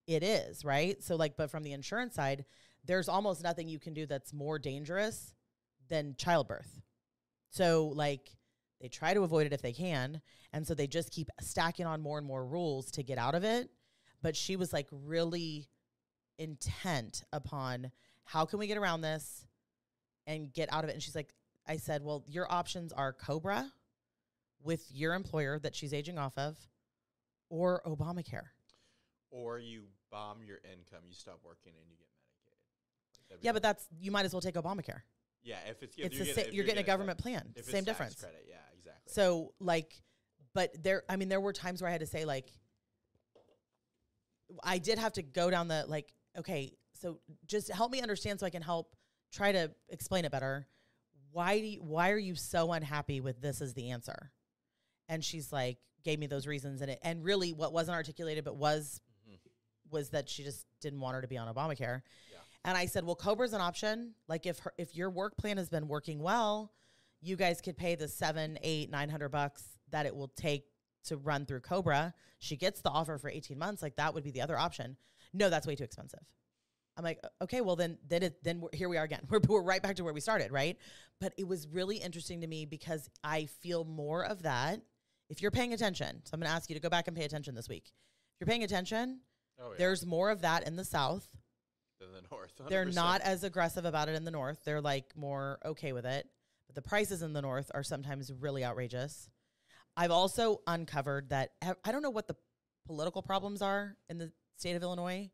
[0.07, 1.01] it is, right?
[1.03, 2.45] So like but from the insurance side,
[2.85, 5.33] there's almost nothing you can do that's more dangerous
[5.89, 6.81] than childbirth.
[7.49, 8.29] So like
[8.81, 12.01] they try to avoid it if they can, and so they just keep stacking on
[12.01, 13.69] more and more rules to get out of it.
[14.21, 15.69] But she was like really
[16.37, 17.91] intent upon
[18.25, 19.45] how can we get around this
[20.25, 20.93] and get out of it.
[20.93, 21.33] And she's like,
[21.67, 23.71] I said, well, your options are Cobra
[24.61, 26.57] with your employer that she's aging off of,
[27.49, 28.47] or Obamacare.
[29.31, 32.07] or you bomb your income, you stop working, and you get
[33.29, 33.43] Medicaid.
[33.43, 35.01] Yeah, but that's you might as well take Obamacare.
[35.43, 37.53] yeah, if it's if it's you're the getting, sa- you're getting a tax- government plan.
[37.61, 38.15] Same difference.
[38.15, 39.11] credit, yeah, exactly.
[39.11, 39.93] So like,
[40.53, 42.51] but there, I mean, there were times where I had to say like,
[44.63, 48.45] I did have to go down the like, okay, so just help me understand so
[48.45, 48.95] I can help
[49.31, 50.67] try to explain it better.
[51.31, 54.31] Why do you, why are you so unhappy with this as the answer?
[55.09, 58.55] And she's like, gave me those reasons and it, and really what wasn't articulated but
[58.55, 59.39] was Mhm.
[59.89, 62.01] was that she just didn't want her to be on Obamacare.
[62.31, 62.37] Yeah.
[62.65, 64.13] And I said, well, Cobra's an option.
[64.27, 66.73] Like if her, if your work plan has been working well,
[67.21, 70.65] you guys could pay the seven, eight, nine hundred bucks that it will take
[71.05, 72.13] to run through Cobra.
[72.39, 73.81] She gets the offer for eighteen months.
[73.81, 74.97] Like that would be the other option.
[75.33, 76.19] No, that's way too expensive.
[76.95, 79.21] I'm like, okay, well then, then it, then we're, here we are again.
[79.29, 80.77] We're, we're right back to where we started, right?
[81.19, 84.81] But it was really interesting to me because I feel more of that.
[85.29, 87.25] If you're paying attention, so I'm going to ask you to go back and pay
[87.25, 87.85] attention this week.
[87.87, 89.21] If you're paying attention,
[89.59, 89.75] oh, yeah.
[89.79, 91.27] there's more of that in the South.
[91.99, 92.51] than the north.
[92.69, 94.59] They're not as aggressive about it in the North.
[94.63, 96.27] They're like more okay with it.
[96.67, 99.29] But the prices in the North are sometimes really outrageous.
[99.95, 102.35] I've also uncovered that eh, I don't know what the
[102.85, 105.29] political problems are in the state of Illinois,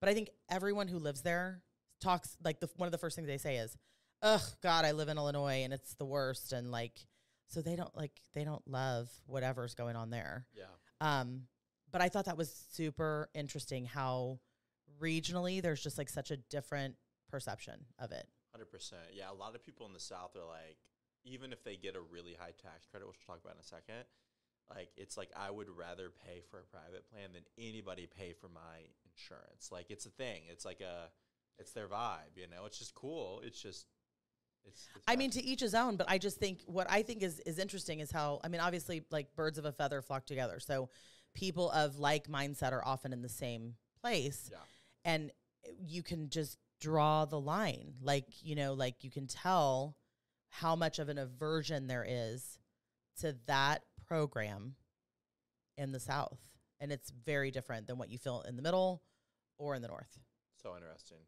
[0.00, 1.62] but I think everyone who lives there
[2.00, 3.76] talks like the one of the first things they say is,
[4.22, 7.06] "Ugh, God, I live in Illinois and it's the worst." And like,
[7.46, 10.46] so they don't like they don't love whatever's going on there.
[10.54, 10.64] Yeah.
[11.00, 11.42] Um,
[11.90, 14.40] but I thought that was super interesting how
[15.00, 16.96] regionally there's just like such a different
[17.28, 18.26] perception of it.
[18.50, 19.02] Hundred percent.
[19.12, 20.78] Yeah, a lot of people in the South are like,
[21.24, 23.64] even if they get a really high tax credit, which we'll talk about in a
[23.64, 24.04] second,
[24.74, 28.48] like it's like I would rather pay for a private plan than anybody pay for
[28.48, 29.70] my insurance.
[29.70, 30.42] Like it's a thing.
[30.48, 31.08] It's like a,
[31.58, 32.36] it's their vibe.
[32.36, 33.40] You know, it's just cool.
[33.44, 33.86] It's just
[34.64, 37.22] It's, it's I mean, to each his own, but I just think what I think
[37.22, 40.60] is is interesting is how I mean, obviously, like birds of a feather flock together.
[40.60, 40.88] So
[41.34, 44.58] people of like mindset are often in the same place, yeah,
[45.04, 45.32] and
[45.78, 47.94] you can just draw the line.
[48.00, 49.96] Like you know, like you can tell
[50.48, 52.58] how much of an aversion there is
[53.20, 54.74] to that program
[55.78, 56.38] in the South,
[56.80, 59.02] and it's very different than what you feel in the middle
[59.56, 60.18] or in the North.
[60.62, 61.18] so interesting.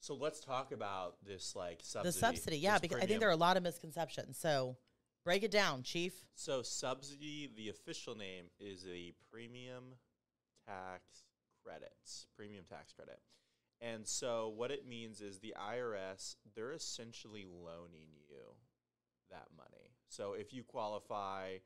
[0.00, 2.08] So let's talk about this like subsidy.
[2.08, 4.36] the subsidy, yeah, because I think there are a lot of misconceptions.
[4.36, 4.76] So
[5.24, 6.12] break it down, Chief.
[6.34, 9.94] So subsidy, the official name is a premium
[10.66, 11.02] tax
[11.64, 13.20] credits, premium tax credit.
[13.80, 18.56] And so what it means is the IRS, they're essentially loaning you
[19.30, 19.92] that money.
[20.08, 21.58] So if you qualify,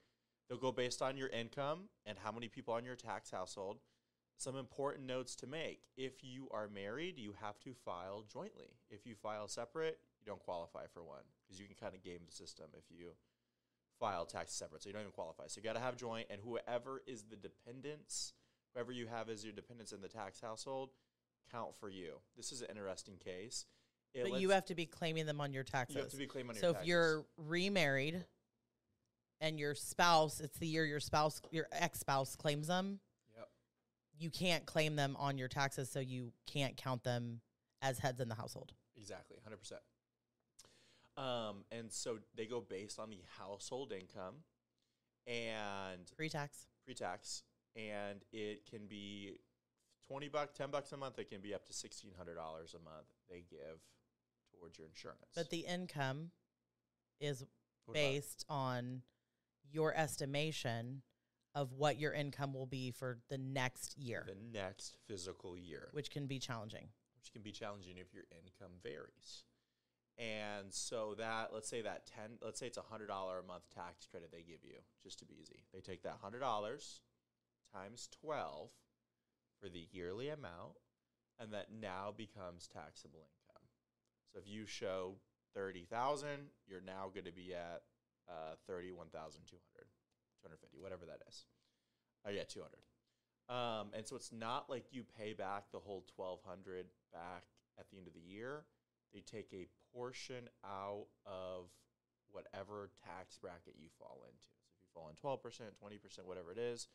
[0.53, 3.79] they'll go based on your income and how many people on your tax household.
[4.37, 5.81] Some important notes to make.
[5.97, 8.77] If you are married, you have to file jointly.
[8.91, 12.21] If you file separate, you don't qualify for one because you can kind of game
[12.27, 13.13] the system if you
[13.99, 14.83] file tax separate.
[14.83, 15.45] So you don't even qualify.
[15.47, 18.35] So you got to have joint, and whoever is the dependents,
[18.75, 20.91] whoever you have as your dependents in the tax household,
[21.51, 22.15] count for you.
[22.37, 23.65] This is an interesting case.
[24.13, 25.97] It But you have to be claiming them on your taxes.
[25.97, 28.27] you have to be claiming on so your if you're remarried
[29.43, 33.01] and your spouse, it's the year your spouse, your ex spouse claims them,
[33.37, 33.49] Yep.
[34.19, 37.41] you can't claim them on your taxes, so you can't count them
[37.83, 38.73] as heads in the household.
[38.97, 39.83] Exactly, hundred percent.
[41.17, 44.37] Um, and so they go based on the household income
[45.27, 46.67] and Pre tax.
[46.85, 47.43] pre-tax,
[47.77, 49.39] and it can be
[50.09, 51.19] twenty bucks, ten bucks a month.
[51.19, 53.07] It can be up to sixteen hundred dollars a month.
[53.29, 53.79] They give
[54.57, 55.21] towards your insurance.
[55.35, 56.31] But the income
[57.21, 57.41] is
[57.85, 59.03] What about- based on
[59.71, 61.03] your estimation
[61.55, 66.11] of what your income will be for the next year, the next physical year, which
[66.11, 66.89] can be challenging.
[67.17, 69.45] which can be challenging if your income varies.
[70.19, 73.65] And so that let's say that ten let's say it's a hundred dollar a month
[73.75, 75.65] tax credit they give you, just to be easy.
[75.73, 77.01] They take that hundred dollars
[77.75, 78.71] times twelve
[79.61, 80.79] for the yearly amount,
[81.39, 83.63] and that now becomes taxable income.
[84.33, 85.17] So if you show
[85.55, 87.83] thirty thousand, you're now going to be at
[88.29, 89.89] uh, thirty one thousand two hundred,
[90.39, 91.45] two hundred fifty, whatever that is.
[92.27, 92.83] Oh yeah, two hundred.
[93.51, 97.45] Um, and so it's not like you pay back the whole twelve hundred back
[97.79, 98.65] at the end of the year.
[99.13, 101.69] They take a portion out of
[102.31, 104.49] whatever tax bracket you fall into.
[104.65, 106.89] So if you fall in twelve percent, twenty percent, whatever it is,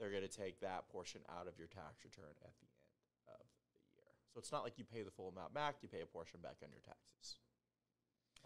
[0.00, 2.60] they're going to take that portion out of your tax return at the end of
[2.60, 2.72] the year.
[4.32, 6.56] So it's not like you pay the full amount back; you pay a portion back
[6.64, 7.36] on your taxes.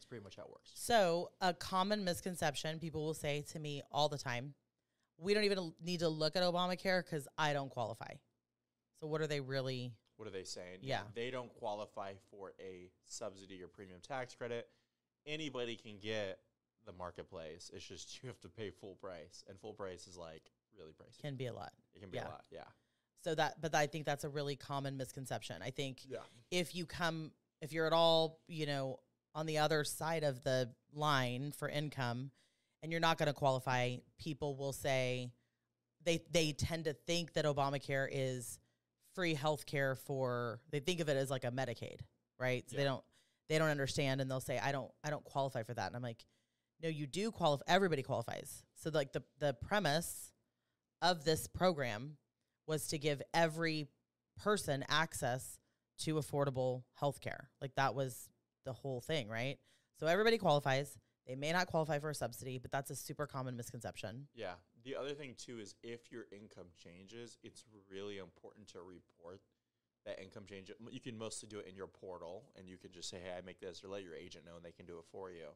[0.09, 0.71] Pretty much how it works.
[0.75, 4.55] So, a common misconception people will say to me all the time
[5.19, 8.13] we don't even need to look at Obamacare because I don't qualify.
[9.01, 9.93] So, what are they really?
[10.17, 10.79] What are they saying?
[10.83, 11.03] Yeah.
[11.15, 14.69] They don't qualify for a subsidy or premium tax credit.
[15.27, 16.39] Anybody can get
[16.87, 17.71] the marketplace.
[17.75, 19.45] It's just you have to pay full price.
[19.49, 21.21] And full price is like really pricey.
[21.21, 21.73] Can be a lot.
[21.95, 22.29] it can be yeah.
[22.29, 22.45] a lot.
[22.51, 22.65] Yeah.
[23.25, 25.57] So, that, but I think that's a really common misconception.
[25.63, 26.19] I think Yeah.
[26.51, 29.01] if you come, if you're at all, you know,
[29.37, 32.31] on the other side of the line for income
[32.83, 35.31] and you're not going to qualify, people will say
[36.05, 38.59] they they tend to think that Obamacare is
[39.15, 42.01] free health care for they think of it as like a Medicaid,
[42.41, 42.65] right?
[42.69, 43.05] So they don't
[43.49, 45.89] they don't understand and they'll say I don't I don't qualify for that.
[45.89, 46.25] And I'm like,
[46.83, 47.65] "No, you do qualify.
[47.69, 50.33] Everybody qualifies." So like the the premise
[51.03, 52.17] of this program
[52.67, 53.87] was to give every
[54.43, 55.59] person access
[55.99, 57.51] to affordable health care.
[57.61, 58.29] Like that was
[58.67, 59.57] the whole thing, right?
[59.99, 60.99] So everybody qualifies.
[61.27, 64.29] They may not qualify for a subsidy, but that's a super common misconception.
[64.35, 64.55] Yeah.
[64.85, 69.41] The other thing too is if your income changes, it's really important to report
[70.05, 70.71] that income change.
[70.91, 73.41] You can mostly do it in your portal, and you can just say, "Hey, I
[73.41, 75.49] make this," or let your agent know, and they can do it for you.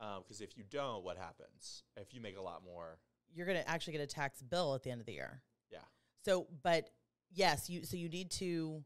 [0.00, 1.84] Um, because if you don't, what happens?
[1.96, 2.98] If you make a lot more,
[3.34, 5.42] You're going to actually get a tax bill at the end of the year.
[5.70, 5.84] yeah,
[6.24, 6.90] So, but
[7.30, 8.84] yes, you so you need to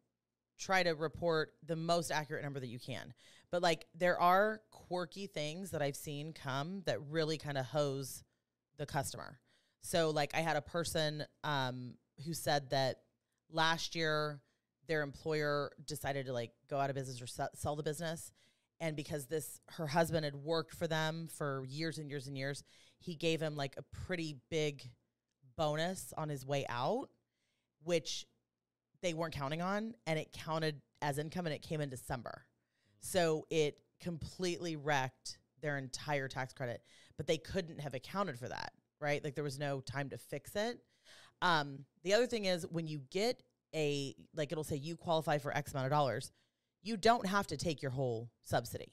[0.63, 3.13] try to report the most accurate number that you can.
[3.51, 8.25] But like there are quirky things that I've seen come that really kind of hose
[8.79, 9.39] the customer.
[9.83, 11.95] So like I had a person um
[12.25, 13.01] who said that
[13.51, 14.41] last year
[14.87, 18.33] their employer decided to like go out of business or se- sell the business
[18.83, 22.65] and because this her husband had worked for them for years and years and years,
[22.99, 24.83] he gave him like a pretty big
[25.57, 27.09] bonus on his way out,
[27.85, 28.27] which
[29.03, 32.45] they weren't counting on, and it counted as income and it came in December.
[33.01, 36.83] So it completely wrecked their entire tax credit,
[37.17, 39.23] but they couldn't have accounted for that, right?
[39.23, 40.79] Like there was no time to fix it.
[41.41, 43.43] Um, the other thing is when you get
[43.75, 46.31] a, like it'll say you qualify for X amount of dollars,
[46.83, 48.93] you don't have to take your whole subsidy.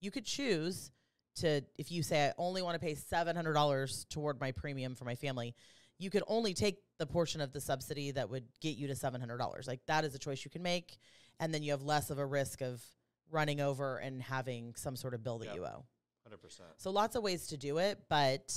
[0.00, 0.90] You could choose
[1.36, 5.14] to, if you say, I only want to pay $700 toward my premium for my
[5.14, 5.54] family,
[6.00, 9.68] you could only take the portion of the subsidy that would get you to $700.
[9.68, 10.98] Like that is a choice you can make.
[11.38, 12.82] And then you have less of a risk of
[13.30, 15.54] running over and having some sort of bill that Yep.
[15.56, 15.84] you owe.
[16.24, 16.70] Hundred percent.
[16.78, 18.52] So lots of ways to do it, but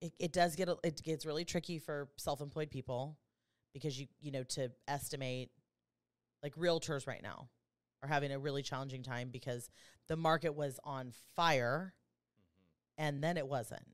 [0.00, 3.18] it, it does get a, it gets really tricky for self-employed people
[3.74, 5.50] because you you know to estimate
[6.42, 7.48] like realtors right now
[8.02, 9.68] are having a really challenging time because
[10.08, 11.92] the market was on fire
[12.34, 13.06] mm-hmm.
[13.06, 13.86] and then it wasn't,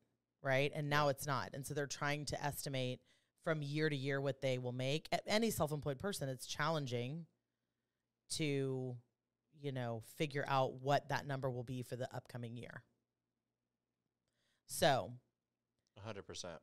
[0.46, 0.72] right?
[0.74, 1.50] And now it's not.
[1.52, 3.00] And so they're trying to estimate
[3.44, 5.08] from year to year what they will make.
[5.26, 7.26] Any self-employed person it's challenging
[8.30, 8.96] to
[9.60, 12.82] you know, figure out what that number will be for the upcoming year.
[14.66, 15.12] So,
[16.04, 16.58] hundred percent.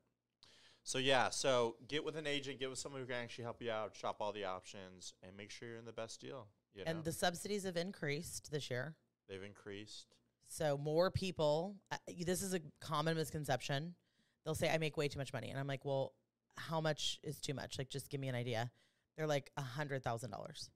[0.83, 3.71] So yeah, so get with an agent, get with someone who can actually help you
[3.71, 6.47] out, shop all the options, and make sure you're in the best deal.
[6.75, 6.91] You know?
[6.91, 8.95] and the subsidies have increased this year.
[9.29, 10.15] they've increased.
[10.53, 11.97] So, more people, uh,
[12.27, 13.95] this is a common misconception.
[14.45, 15.49] They'll say, I make way too much money.
[15.49, 16.13] And I'm like, well,
[16.57, 17.79] how much is too much?
[17.79, 18.69] Like, just give me an idea.
[19.17, 20.69] They're like, a $100,000.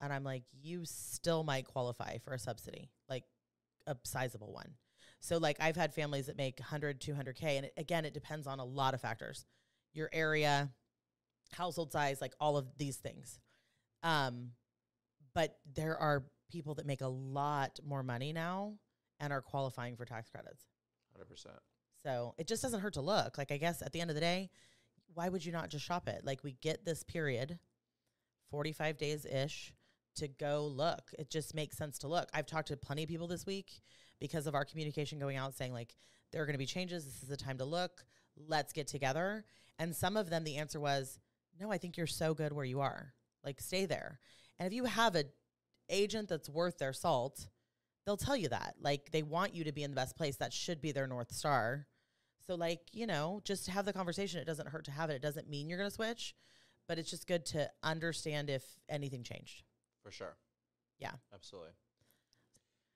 [0.00, 3.24] And I'm like, you still might qualify for a subsidy, like
[3.88, 4.74] a sizable one.
[5.18, 7.42] So, like, I've had families that make 100, 200K.
[7.42, 9.44] And it, again, it depends on a lot of factors
[9.92, 10.70] your area,
[11.50, 13.40] household size, like all of these things.
[14.04, 14.50] Um,
[15.34, 18.74] but there are people that make a lot more money now
[19.20, 20.64] and are qualifying for tax credits.
[21.12, 21.56] Hundred percent.
[22.02, 23.38] So it just doesn't hurt to look.
[23.38, 24.50] Like, I guess at the end of the day,
[25.14, 26.22] why would you not just shop it?
[26.24, 27.58] Like, we get this period,
[28.50, 29.72] 45 days ish,
[30.16, 31.10] to go look.
[31.18, 32.28] It just makes sense to look.
[32.32, 33.80] I've talked to plenty of people this week
[34.20, 35.96] because of our communication going out saying, like,
[36.32, 37.04] there are going to be changes.
[37.04, 38.04] This is the time to look.
[38.36, 39.44] Let's get together.
[39.78, 41.18] And some of them, the answer was,
[41.60, 43.14] no, I think you're so good where you are.
[43.44, 44.20] Like, stay there.
[44.58, 45.24] And if you have a
[45.88, 47.46] agent that's worth their salt,
[48.06, 48.76] they'll tell you that.
[48.80, 50.36] Like they want you to be in the best place.
[50.36, 51.86] That should be their north star.
[52.46, 54.40] So like, you know, just have the conversation.
[54.40, 55.14] It doesn't hurt to have it.
[55.14, 56.34] It doesn't mean you're going to switch,
[56.86, 59.64] but it's just good to understand if anything changed.
[60.02, 60.36] For sure.
[60.98, 61.12] Yeah.
[61.34, 61.72] Absolutely.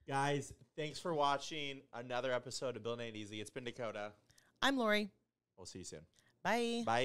[0.07, 3.41] Guys, thanks for watching another episode of Building Ain't Easy.
[3.41, 4.13] It's been Dakota.
[4.63, 5.11] I'm Laurie.
[5.57, 6.01] We'll see you soon.
[6.43, 6.83] Bye.
[6.87, 7.03] Bye.